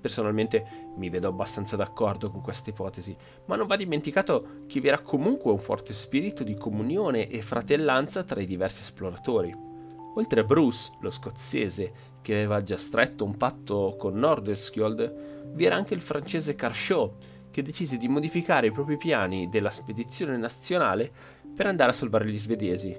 Personalmente 0.00 0.92
mi 0.96 1.10
vedo 1.10 1.26
abbastanza 1.26 1.74
d'accordo 1.74 2.30
con 2.30 2.40
questa 2.42 2.70
ipotesi, 2.70 3.16
ma 3.46 3.56
non 3.56 3.66
va 3.66 3.74
dimenticato 3.74 4.62
che 4.68 4.78
vi 4.78 4.86
era 4.86 5.00
comunque 5.00 5.50
un 5.50 5.58
forte 5.58 5.92
spirito 5.92 6.44
di 6.44 6.54
comunione 6.54 7.26
e 7.26 7.42
fratellanza 7.42 8.22
tra 8.22 8.40
i 8.40 8.46
diversi 8.46 8.82
esploratori. 8.82 9.67
Oltre 10.14 10.40
a 10.40 10.44
Bruce, 10.44 10.92
lo 11.00 11.10
scozzese, 11.10 11.92
che 12.22 12.34
aveva 12.34 12.62
già 12.62 12.76
stretto 12.76 13.24
un 13.24 13.36
patto 13.36 13.94
con 13.98 14.14
Norderskjold, 14.14 15.52
vi 15.54 15.64
era 15.64 15.76
anche 15.76 15.94
il 15.94 16.00
francese 16.00 16.54
Carshaw, 16.54 17.16
che 17.50 17.62
decise 17.62 17.96
di 17.96 18.08
modificare 18.08 18.68
i 18.68 18.72
propri 18.72 18.96
piani 18.96 19.48
della 19.48 19.70
spedizione 19.70 20.36
nazionale 20.36 21.10
per 21.54 21.66
andare 21.66 21.90
a 21.90 21.94
salvare 21.94 22.28
gli 22.28 22.38
svedesi. 22.38 22.96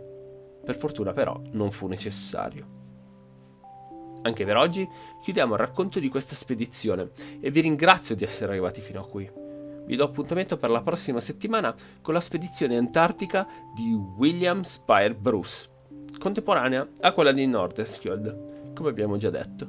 Per 0.65 0.76
fortuna 0.76 1.13
però 1.13 1.39
non 1.52 1.72
fu 1.72 1.88
necessario. 1.88 2.78
Anche 4.22 4.45
per 4.45 4.58
oggi 4.58 4.88
chiudiamo 5.22 5.54
il 5.54 5.60
racconto 5.60 6.00
di 6.00 6.10
questa 6.10 6.36
spedizione 6.36 7.12
e 7.39 7.52
vi 7.52 7.62
ringrazio 7.62 8.15
di 8.15 8.26
essere 8.26 8.52
arrivati 8.52 8.82
fino 8.82 9.00
a 9.00 9.08
qui. 9.08 9.32
Vi 9.86 9.95
do 9.95 10.04
appuntamento 10.04 10.58
per 10.58 10.69
la 10.69 10.82
prossima 10.82 11.22
settimana 11.22 11.74
con 12.02 12.13
la 12.13 12.19
spedizione 12.19 12.78
antartica 12.78 13.48
di 13.74 13.93
William 13.93 14.62
Spire 14.62 15.15
Bruce, 15.15 15.68
contemporanea 16.19 16.88
a 16.99 17.13
quella 17.13 17.32
di 17.32 17.47
Nordenskjold, 17.47 18.73
come 18.75 18.89
abbiamo 18.89 19.17
già 19.17 19.32
detto. 19.32 19.67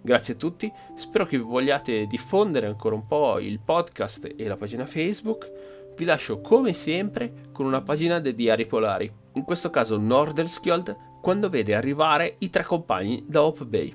Grazie 0.00 0.34
a 0.34 0.36
tutti, 0.36 0.70
spero 0.94 1.26
che 1.26 1.38
vogliate 1.38 2.06
diffondere 2.06 2.66
ancora 2.66 2.94
un 2.94 3.06
po' 3.06 3.38
il 3.38 3.58
podcast 3.58 4.32
e 4.36 4.46
la 4.46 4.56
pagina 4.56 4.86
Facebook. 4.86 5.50
Vi 5.96 6.04
lascio 6.04 6.40
come 6.40 6.72
sempre 6.72 7.50
con 7.52 7.66
una 7.66 7.82
pagina 7.82 8.20
dei 8.20 8.34
diari 8.34 8.66
polari, 8.66 9.10
in 9.34 9.44
questo 9.44 9.70
caso 9.70 9.96
Norderskjold, 9.98 10.96
quando 11.20 11.48
vede 11.48 11.74
arrivare 11.74 12.36
i 12.38 12.50
tre 12.50 12.64
compagni 12.64 13.24
da 13.26 13.44
Hope 13.44 13.64
Bay. 13.64 13.94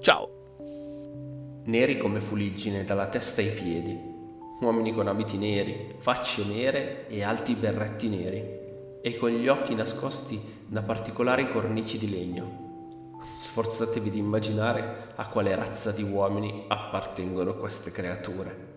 Ciao! 0.00 0.30
Neri 1.66 1.98
come 1.98 2.20
fuliggine 2.20 2.84
dalla 2.84 3.06
testa 3.06 3.40
ai 3.40 3.50
piedi, 3.50 3.96
uomini 4.60 4.92
con 4.92 5.06
abiti 5.06 5.38
neri, 5.38 5.94
facce 5.98 6.44
nere 6.44 7.06
e 7.08 7.22
alti 7.22 7.54
berretti 7.54 8.08
neri, 8.08 8.62
e 9.00 9.16
con 9.16 9.30
gli 9.30 9.46
occhi 9.48 9.74
nascosti 9.74 10.53
da 10.66 10.82
particolari 10.82 11.50
cornici 11.50 11.98
di 11.98 12.10
legno 12.10 12.64
Sforzatevi 13.40 14.10
di 14.10 14.18
immaginare 14.18 15.08
a 15.14 15.28
quale 15.28 15.54
razza 15.54 15.90
di 15.92 16.02
uomini 16.02 16.66
appartengono 16.68 17.54
queste 17.54 17.90
creature. 17.90 18.73